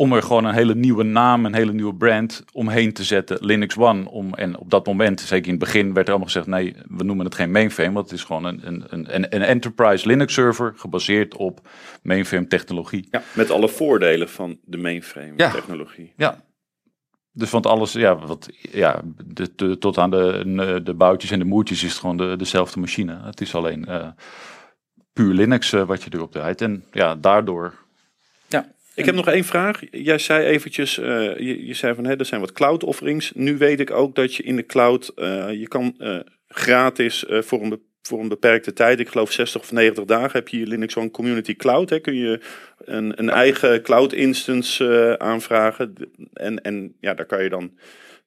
Om 0.00 0.12
er 0.12 0.22
gewoon 0.22 0.44
een 0.44 0.54
hele 0.54 0.74
nieuwe 0.74 1.02
naam, 1.02 1.44
een 1.46 1.54
hele 1.54 1.72
nieuwe 1.72 1.94
brand 1.94 2.44
omheen 2.52 2.92
te 2.92 3.04
zetten, 3.04 3.38
Linux 3.40 3.76
One. 3.76 4.10
Om, 4.10 4.34
en 4.34 4.58
op 4.58 4.70
dat 4.70 4.86
moment, 4.86 5.20
zeker 5.20 5.44
in 5.46 5.50
het 5.50 5.58
begin, 5.64 5.86
werd 5.94 6.06
er 6.06 6.12
allemaal 6.12 6.26
gezegd: 6.32 6.46
nee, 6.46 6.74
we 6.88 7.04
noemen 7.04 7.24
het 7.24 7.34
geen 7.34 7.50
mainframe, 7.50 7.92
want 7.92 8.10
het 8.10 8.18
is 8.18 8.24
gewoon 8.24 8.44
een, 8.44 8.60
een, 8.66 8.84
een, 8.90 9.34
een 9.34 9.42
enterprise 9.42 10.06
Linux 10.06 10.34
server 10.34 10.72
gebaseerd 10.76 11.36
op 11.36 11.68
mainframe 12.02 12.46
technologie. 12.46 13.08
Ja, 13.10 13.22
met 13.34 13.50
alle 13.50 13.68
voordelen 13.68 14.28
van 14.28 14.58
de 14.64 14.76
mainframe 14.76 15.32
Ja. 15.36 15.50
technologie. 15.50 16.12
Ja. 16.16 16.46
Dus 17.32 17.50
want 17.50 17.66
alles, 17.66 17.92
ja, 17.92 18.16
wat, 18.18 18.48
ja 18.72 19.02
de, 19.26 19.50
de- 19.56 19.78
tot 19.78 19.98
aan 19.98 20.10
de, 20.10 20.80
de 20.84 20.94
boutjes 20.94 21.30
en 21.30 21.38
de 21.38 21.44
moertjes 21.44 21.82
is 21.82 21.90
het 21.90 22.00
gewoon 22.00 22.16
de, 22.16 22.36
dezelfde 22.36 22.80
machine. 22.80 23.18
Het 23.24 23.40
is 23.40 23.54
alleen 23.54 23.84
eh, 23.86 24.08
puur 25.12 25.34
Linux 25.34 25.72
eh, 25.72 25.82
wat 25.86 26.02
je 26.02 26.10
erop 26.12 26.32
draait. 26.32 26.60
En 26.60 26.84
ja, 26.92 27.14
daardoor. 27.16 27.86
Ik 28.98 29.04
heb 29.04 29.14
nog 29.14 29.28
één 29.28 29.44
vraag. 29.44 29.80
Jij 29.90 30.18
zei 30.18 30.44
eventjes, 30.44 30.98
eh, 30.98 31.36
je, 31.36 31.66
je 31.66 31.74
zei 31.74 31.94
van 31.94 32.04
hè, 32.04 32.18
er 32.18 32.24
zijn 32.24 32.40
wat 32.40 32.52
cloud 32.52 32.84
offerings. 32.84 33.32
Nu 33.34 33.56
weet 33.56 33.80
ik 33.80 33.90
ook 33.90 34.14
dat 34.14 34.34
je 34.34 34.42
in 34.42 34.56
de 34.56 34.66
cloud, 34.66 35.08
eh, 35.08 35.52
je 35.52 35.68
kan 35.68 35.94
eh, 35.98 36.18
gratis 36.48 37.24
voor, 37.28 37.62
een, 37.62 37.82
voor 38.02 38.20
een 38.20 38.28
beperkte 38.28 38.72
tijd, 38.72 39.00
ik 39.00 39.08
geloof 39.08 39.32
60 39.32 39.60
of 39.60 39.72
90 39.72 40.04
dagen, 40.04 40.30
heb 40.32 40.48
je 40.48 40.66
Linux 40.66 40.96
One 40.96 41.10
Community 41.10 41.56
Cloud. 41.56 41.90
Hè, 41.90 41.98
kun 41.98 42.14
je 42.14 42.40
een, 42.78 43.12
een 43.16 43.30
eigen 43.30 43.82
cloud 43.82 44.12
instance 44.12 45.14
aanvragen. 45.18 45.94
En, 46.32 46.62
en 46.62 46.96
ja, 47.00 47.14
daar 47.14 47.26
kan 47.26 47.42
je 47.42 47.48
dan 47.48 47.78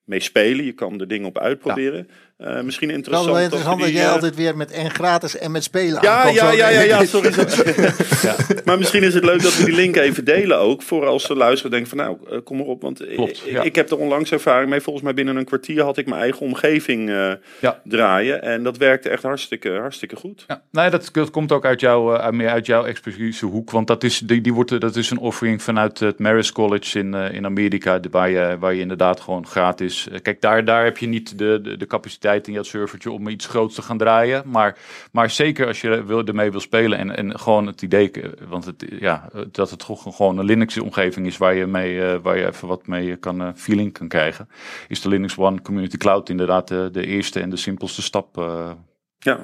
mee 0.06 0.20
spelen. 0.20 0.66
Je 0.66 0.74
kan 0.74 1.00
er 1.00 1.08
dingen 1.08 1.28
op 1.28 1.38
uitproberen. 1.38 2.08
Eh, 2.42 2.62
misschien 2.62 2.88
Het 2.90 2.98
is 2.98 3.04
interessant. 3.06 3.26
wel 3.26 3.34
dat 3.34 3.44
interessant 3.44 3.80
dat 3.82 3.90
jij 3.92 4.04
eh, 4.06 4.12
altijd 4.12 4.36
weer 4.36 4.58
met 4.58 4.72
en 4.72 4.92
gratis 4.92 5.38
en 5.38 5.52
met 5.52 5.64
spelen 5.64 6.02
ja, 6.02 6.16
aankomt. 6.18 6.36
ja, 6.36 6.52
ja, 6.52 6.70
ja, 6.70 6.82
ja, 6.82 7.06
sorry. 7.06 7.32
sorry. 7.48 7.74
Maar 8.66 8.78
misschien 8.78 9.04
is 9.04 9.14
het 9.14 9.24
leuk 9.26 9.42
dat 9.42 9.58
we 9.58 9.66
die 9.66 9.76
link 9.76 9.96
even 9.96 10.26
delen 10.26 10.58
ook. 10.60 10.82
Voor 10.82 11.06
als 11.06 11.24
ze 11.24 11.36
luisteren 11.36 11.72
denken 11.72 11.90
van 11.90 11.98
nou, 11.98 12.18
eh, 12.30 12.38
kom 12.44 12.58
maar 12.58 12.66
op. 12.66 12.82
Want 12.82 13.06
Klopt, 13.16 13.42
ik, 13.46 13.52
ja. 13.52 13.62
ik 13.62 13.76
heb 13.76 13.90
er 13.92 13.98
onlangs 13.98 14.32
ervaring 14.32 14.70
mee. 14.70 14.82
Volgens 14.82 15.04
mij 15.06 15.14
binnen 15.14 15.36
een 15.36 15.46
kwartier 15.46 15.84
had 15.84 15.98
ik 15.98 16.06
mijn 16.06 16.22
eigen 16.22 16.42
omgeving 16.42 17.10
eh, 17.10 17.32
Ja. 17.60 17.82
draaien. 17.84 18.42
En 18.42 18.64
dat 18.64 18.78
werkte 18.78 19.10
echt 19.10 19.24
hartstikke, 19.24 19.70
hartstikke 19.72 20.16
goed. 20.16 20.44
Ja, 20.48 20.62
nee, 20.72 20.90
dat, 20.90 21.10
dat 21.12 21.30
komt 21.32 21.52
ook 21.52 21.66
uit, 21.66 21.80
jouw 21.80 22.18
uit, 22.18 22.34
meer 22.34 22.50
uit 22.50 22.66
jouw 22.66 22.84
expertise 22.86 23.46
hoek. 23.46 23.72
Want 23.72 23.88
dat 23.88 24.04
is, 24.04 24.20
die, 24.20 24.42
die 24.42 24.54
wordt, 24.54 24.82
dat 24.82 24.96
is 24.96 25.10
een 25.10 25.20
offering 25.20 25.62
vanuit 25.64 26.00
het 26.00 26.20
Marist 26.20 26.52
College 26.52 27.00
in, 27.00 27.14
in 27.14 27.46
Amerika. 27.46 28.00
de- 28.00 28.10
Waar 28.12 28.30
je, 28.30 28.56
waar 28.60 28.74
je 28.74 28.82
inderdaad 28.82 29.20
gewoon 29.20 29.48
gratis 29.48 30.08
kijk, 30.22 30.42
daar, 30.42 30.66
daar 30.66 30.84
heb 30.84 30.98
je 30.98 31.08
niet 31.08 31.38
de, 31.38 31.60
de, 31.64 31.78
de 31.78 31.86
capaciteit 31.86 32.30
in 32.40 32.54
je 32.54 32.64
servertje 32.64 33.12
om 33.12 33.28
iets 33.28 33.46
groots 33.46 33.76
te 33.76 33.82
gaan 33.82 33.98
draaien. 33.98 34.44
Maar, 34.46 34.78
maar 35.12 35.30
zeker 35.30 35.68
als 35.68 35.82
je 35.82 36.04
wil, 36.04 36.26
ermee 36.26 36.52
wil 36.52 36.60
spelen 36.60 36.98
en, 36.98 37.18
en 37.18 37.40
gewoon 37.40 37.68
het 37.68 37.82
idee, 37.82 38.12
want 38.50 38.66
het, 38.66 38.86
ja, 39.00 39.30
dat 39.52 39.70
het 39.70 39.84
gewoon 39.84 40.14
gewoon 40.14 40.38
een 40.38 40.46
Linux-omgeving 40.46 41.26
is 41.28 41.38
waar 41.38 41.54
je, 41.56 41.66
mee, 41.68 42.02
eh, 42.02 42.20
waar 42.22 42.38
je 42.38 42.48
even 42.48 42.68
wat 42.68 42.88
mee 42.88 43.16
kan, 43.16 43.42
eh, 43.42 43.48
feeling 43.56 43.94
kan 43.94 44.08
krijgen, 44.08 44.50
is 44.88 45.02
de 45.02 45.10
Linux 45.10 45.38
One 45.38 45.62
Community 45.62 45.98
Cloud 45.98 46.30
inderdaad 46.30 46.68
de, 46.68 46.90
de 46.92 47.06
eerste 47.06 47.40
en 47.40 47.50
de 47.50 47.58
simpelste 47.58 48.02
stap. 48.02 48.38
eh. 48.38 48.72
Ja. 49.20 49.40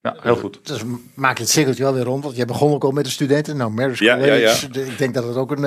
ja, 0.00 0.16
heel 0.20 0.36
goed. 0.36 0.58
Dus 0.66 0.82
maak 1.14 1.36
je 1.36 1.42
het 1.42 1.52
cirkeltje 1.52 1.82
wel 1.82 1.94
weer 1.94 2.04
rond. 2.04 2.24
Want 2.24 2.36
je 2.36 2.44
begon 2.44 2.72
ook 2.72 2.84
al 2.84 2.90
met 2.90 3.04
de 3.04 3.10
studenten. 3.10 3.56
Nou, 3.56 3.70
Marist 3.70 4.00
Ja, 4.00 4.14
College, 4.16 4.38
ja, 4.40 4.50
ja. 4.62 4.68
de- 4.72 4.86
ik 4.86 4.98
denk 4.98 5.14
dat 5.14 5.24
het 5.24 5.36
ook 5.36 5.50
een, 5.50 5.62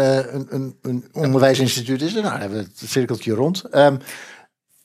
een, 0.56 0.76
een, 0.82 1.06
onderwijsinstituut 1.14 2.02
is. 2.02 2.12
Nou, 2.14 2.24
dan 2.24 2.40
hebben 2.40 2.58
we 2.58 2.64
het 2.64 2.90
cirkeltje 2.90 3.34
rond. 3.34 3.64
Ehm, 3.64 3.98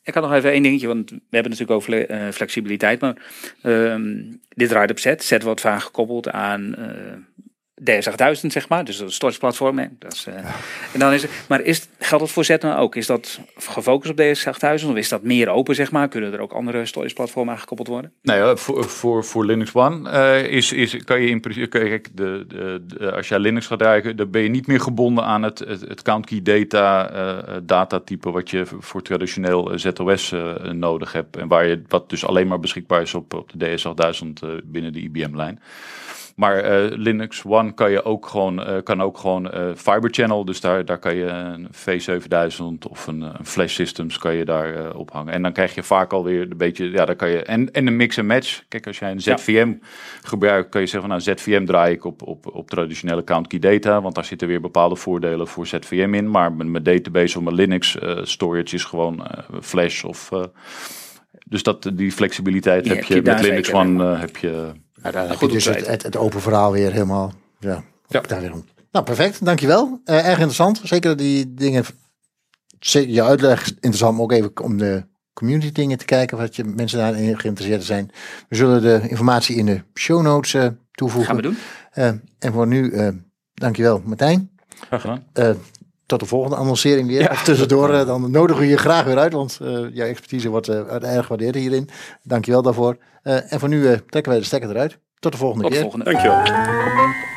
Ik 0.05 0.15
had 0.15 0.23
nog 0.23 0.33
even 0.33 0.51
één 0.51 0.63
dingetje, 0.63 0.87
want 0.87 1.11
we 1.11 1.17
hebben 1.31 1.51
natuurlijk 1.51 1.79
over 1.79 2.09
eh, 2.09 2.33
flexibiliteit, 2.33 3.01
maar 3.01 3.17
ehm, 3.63 4.23
dit 4.49 4.69
draait 4.69 4.91
op 4.91 4.99
Z. 4.99 5.15
Z 5.19 5.43
wordt 5.43 5.61
vaak 5.61 5.81
gekoppeld 5.81 6.29
aan 6.31 6.75
eh 6.75 7.13
DS8000, 7.91 8.47
zeg 8.47 8.69
maar, 8.69 8.85
dus 8.85 8.99
een 9.01 9.13
storage 9.13 9.39
platform. 9.39 9.79
Hè. 9.79 9.87
Dat 9.99 10.13
is, 10.13 10.27
eh, 10.27 10.35
en 10.93 10.99
dan 10.99 11.13
is 11.13 11.27
maar 11.49 11.61
is, 11.61 11.89
geldt 11.99 12.25
dat 12.25 12.33
voor 12.33 12.45
Z 12.45 12.49
nou 12.61 12.81
ook? 12.81 12.97
Is 12.97 13.07
dat 13.07 13.41
gefocust 13.57 14.11
op 14.11 14.17
DS8000 14.21 14.89
of 14.89 14.97
is 14.97 15.09
dat 15.09 15.23
meer 15.23 15.49
open, 15.49 15.75
zeg 15.75 15.91
maar? 15.91 16.09
Kunnen 16.09 16.33
er 16.33 16.41
ook 16.41 16.53
andere 16.53 16.87
storage 16.87 17.15
platformen 17.15 17.55
aan 17.55 17.61
gekoppeld 17.61 17.89
worden? 17.89 18.13
Nou 18.23 18.39
ja, 18.39 18.57
voor, 18.57 18.85
voor, 18.85 19.25
voor 19.25 19.45
Linux 19.45 19.75
One 19.75 20.11
eh, 20.11 20.45
is, 20.45 20.73
is, 20.73 21.05
kan 21.05 21.21
je 21.21 21.29
in 21.29 21.41
principe, 21.41 21.69
kijk, 21.69 22.09
de, 22.15 22.45
de, 22.49 22.85
de- 22.87 23.13
als 23.13 23.29
jij 23.29 23.39
Linux 23.39 23.67
gaat 23.67 23.79
draaien, 23.79 24.17
dan 24.17 24.31
ben 24.31 24.43
je 24.43 24.49
niet 24.49 24.67
meer 24.67 24.81
gebonden 24.81 25.25
aan 25.25 25.43
het, 25.43 25.59
het, 25.59 25.81
het 25.81 26.03
count 26.03 26.27
key 26.27 26.43
data 26.43 27.11
eh, 27.11 27.57
datatype 27.63 28.31
wat 28.31 28.51
je 28.51 28.67
voor 28.67 29.03
traditioneel 29.03 29.73
ZOS 29.75 30.35
nodig 30.73 31.13
hebt. 31.13 31.37
En 31.37 31.49
waar 31.49 31.67
je, 31.67 31.83
wat 31.89 32.11
dus 32.11 32.25
alleen 32.25 32.47
maar 32.47 32.61
beschikbaar 32.61 33.03
is 33.03 33.15
op, 33.15 33.35
op 33.35 33.51
de 33.55 33.79
DS8000 33.79 34.27
eh, 34.43 34.49
binnen 34.65 34.93
de 34.93 35.01
IBM-lijn. 35.01 35.61
Maar 36.43 36.57
eh, 36.57 36.91
Linux 36.97 37.43
One 37.45 37.73
kan 37.75 37.91
je 37.91 38.05
ook 38.05 38.27
gewoon, 38.27 38.65
eh, 38.65 38.83
kan 38.83 39.03
ook 39.03 39.19
gewoon 39.19 39.51
eh, 39.51 39.65
Fiber 39.77 40.11
Channel. 40.11 40.45
Dus 40.45 40.61
daar, 40.61 40.85
daar 40.85 40.99
kan 40.99 41.15
je 41.15 41.25
een 41.25 41.69
V7000 41.73 42.91
of 42.91 43.07
een, 43.07 43.21
een 43.21 43.47
Flash 43.47 43.75
Systems 43.75 44.19
kan 44.19 44.35
je 44.35 44.45
daar 44.45 44.75
eh, 44.75 44.99
op 44.99 45.11
hangen. 45.13 45.33
En 45.33 45.43
dan 45.43 45.53
krijg 45.53 45.75
je 45.75 45.83
vaak 45.83 46.13
alweer 46.13 46.41
een 46.41 46.57
beetje, 46.57 46.91
ja, 46.91 47.05
dan 47.05 47.17
kan 47.17 47.31
je 47.31 47.43
en, 47.43 47.73
en 47.73 47.87
een 47.87 47.97
mix 47.97 48.17
en 48.17 48.27
match. 48.27 48.63
Kijk, 48.69 48.87
als 48.87 48.99
jij 48.99 49.11
een 49.11 49.21
Ja. 49.23 49.37
ZVM 49.37 49.73
gebruikt, 50.23 50.69
kan 50.69 50.81
je 50.81 50.87
zeggen 50.87 51.09
van 51.11 51.19
nou, 51.19 51.37
ZVM 51.39 51.65
draai 51.65 51.95
ik 51.95 52.05
op, 52.05 52.23
op, 52.23 52.55
op 52.55 52.71
traditionele 52.71 53.25
count 53.25 53.47
key 53.47 53.59
data. 53.59 54.01
Want 54.01 54.15
daar 54.15 54.25
zitten 54.25 54.49
weer 54.49 54.61
bepaalde 54.61 54.97
voordelen 54.97 55.49
voor 55.49 55.67
ZVM 55.67 56.15
in. 56.15 56.31
Maar 56.31 56.53
mijn, 56.53 56.71
mijn 56.71 56.85
database 56.85 57.39
of 57.39 57.45
mijn 57.45 57.57
Linux 57.57 57.99
storage 58.23 58.75
is 58.75 58.85
gewoon 58.85 59.27
Flash 59.61 60.05
of. 60.05 60.31
dus 61.47 61.63
dat, 61.63 61.91
die 61.95 62.13
flexibiliteit 62.13 62.89
heb 62.89 63.05
je 63.05 63.23
met 63.23 63.41
Linux 63.41 63.73
One. 63.73 64.17
heb 64.17 64.37
je, 64.37 64.73
nou, 65.03 65.15
dan 65.15 65.29
heb 65.29 65.37
goed 65.37 65.49
je 65.49 65.55
dus 65.55 65.67
op 65.67 65.75
het, 65.75 65.87
het, 65.87 66.03
het 66.03 66.17
open 66.17 66.41
verhaal 66.41 66.73
weer 66.73 66.93
helemaal. 66.93 67.33
Ja, 67.59 67.85
Ja. 68.09 68.21
daar 68.21 68.41
weer 68.41 68.53
om. 68.53 68.65
Nou, 68.93 69.05
perfect. 69.05 69.45
Dankjewel. 69.45 70.01
Eh 70.05 70.17
erg 70.17 70.29
interessant. 70.29 70.81
Zeker 70.85 71.17
die 71.17 71.55
dingen. 71.55 71.85
Zeker 72.79 73.11
je 73.11 73.23
uitleg 73.23 73.63
is 73.63 73.69
interessant, 73.75 74.13
maar 74.15 74.23
ook 74.23 74.33
even 74.33 74.63
om 74.63 74.79
de 74.79 75.05
community 75.33 75.73
dingen 75.73 75.99
te 75.99 76.05
kijken. 76.05 76.37
Wat 76.39 76.57
je 76.57 76.65
mensen 76.65 76.99
daarin 76.99 77.39
geïnteresseerd 77.41 77.85
zijn. 77.85 78.11
We 78.49 78.57
zullen 78.57 78.83
de 78.83 79.09
informatie 79.09 79.57
in 79.57 79.67
de 79.67 79.83
show 79.95 80.23
notes 80.23 80.55
eh, 80.55 80.67
toevoegen. 80.93 81.27
Gaan 81.35 81.37
we 81.37 81.49
doen. 81.49 81.57
Eh, 81.93 82.07
en 82.39 82.53
voor 82.53 82.67
nu, 82.67 82.93
dankjewel 83.55 84.03
Martijn. 84.05 84.51
graag 84.81 85.01
gedaan. 85.01 85.25
Tot 86.07 86.21
de 86.21 86.27
volgende 86.27 86.57
annoncering 86.57 87.09
weer. 87.09 87.31
Of 87.31 87.43
tussendoor, 87.43 87.91
eh, 87.95 88.07
dan 88.07 88.31
nodigen 88.31 88.63
we 88.63 88.69
je 88.69 88.77
graag 88.77 89.05
weer 89.05 89.19
uit. 89.19 89.33
Want 89.33 89.59
eh, 89.63 89.79
jouw 89.93 90.07
expertise 90.07 90.49
wordt 90.49 90.69
eh, 90.69 91.03
erg 91.15 91.23
gewaardeerd 91.23 91.55
hierin. 91.55 91.89
Dankjewel 92.23 92.63
daarvoor. 92.63 92.97
Eh, 93.23 93.53
en 93.53 93.61
voor 93.61 93.69
nu 93.69 93.87
eh, 93.87 93.99
trekken 94.09 94.33
wij 94.33 94.41
de 94.41 94.47
stekker 94.47 94.71
eruit. 94.71 94.99
Tot 95.19 95.33
de 95.33 95.39
volgende 95.39 95.63
Tot 95.63 95.73
de 95.73 95.79
keer. 95.79 95.91
volgende. 95.91 96.11
Dankjewel. 96.13 97.32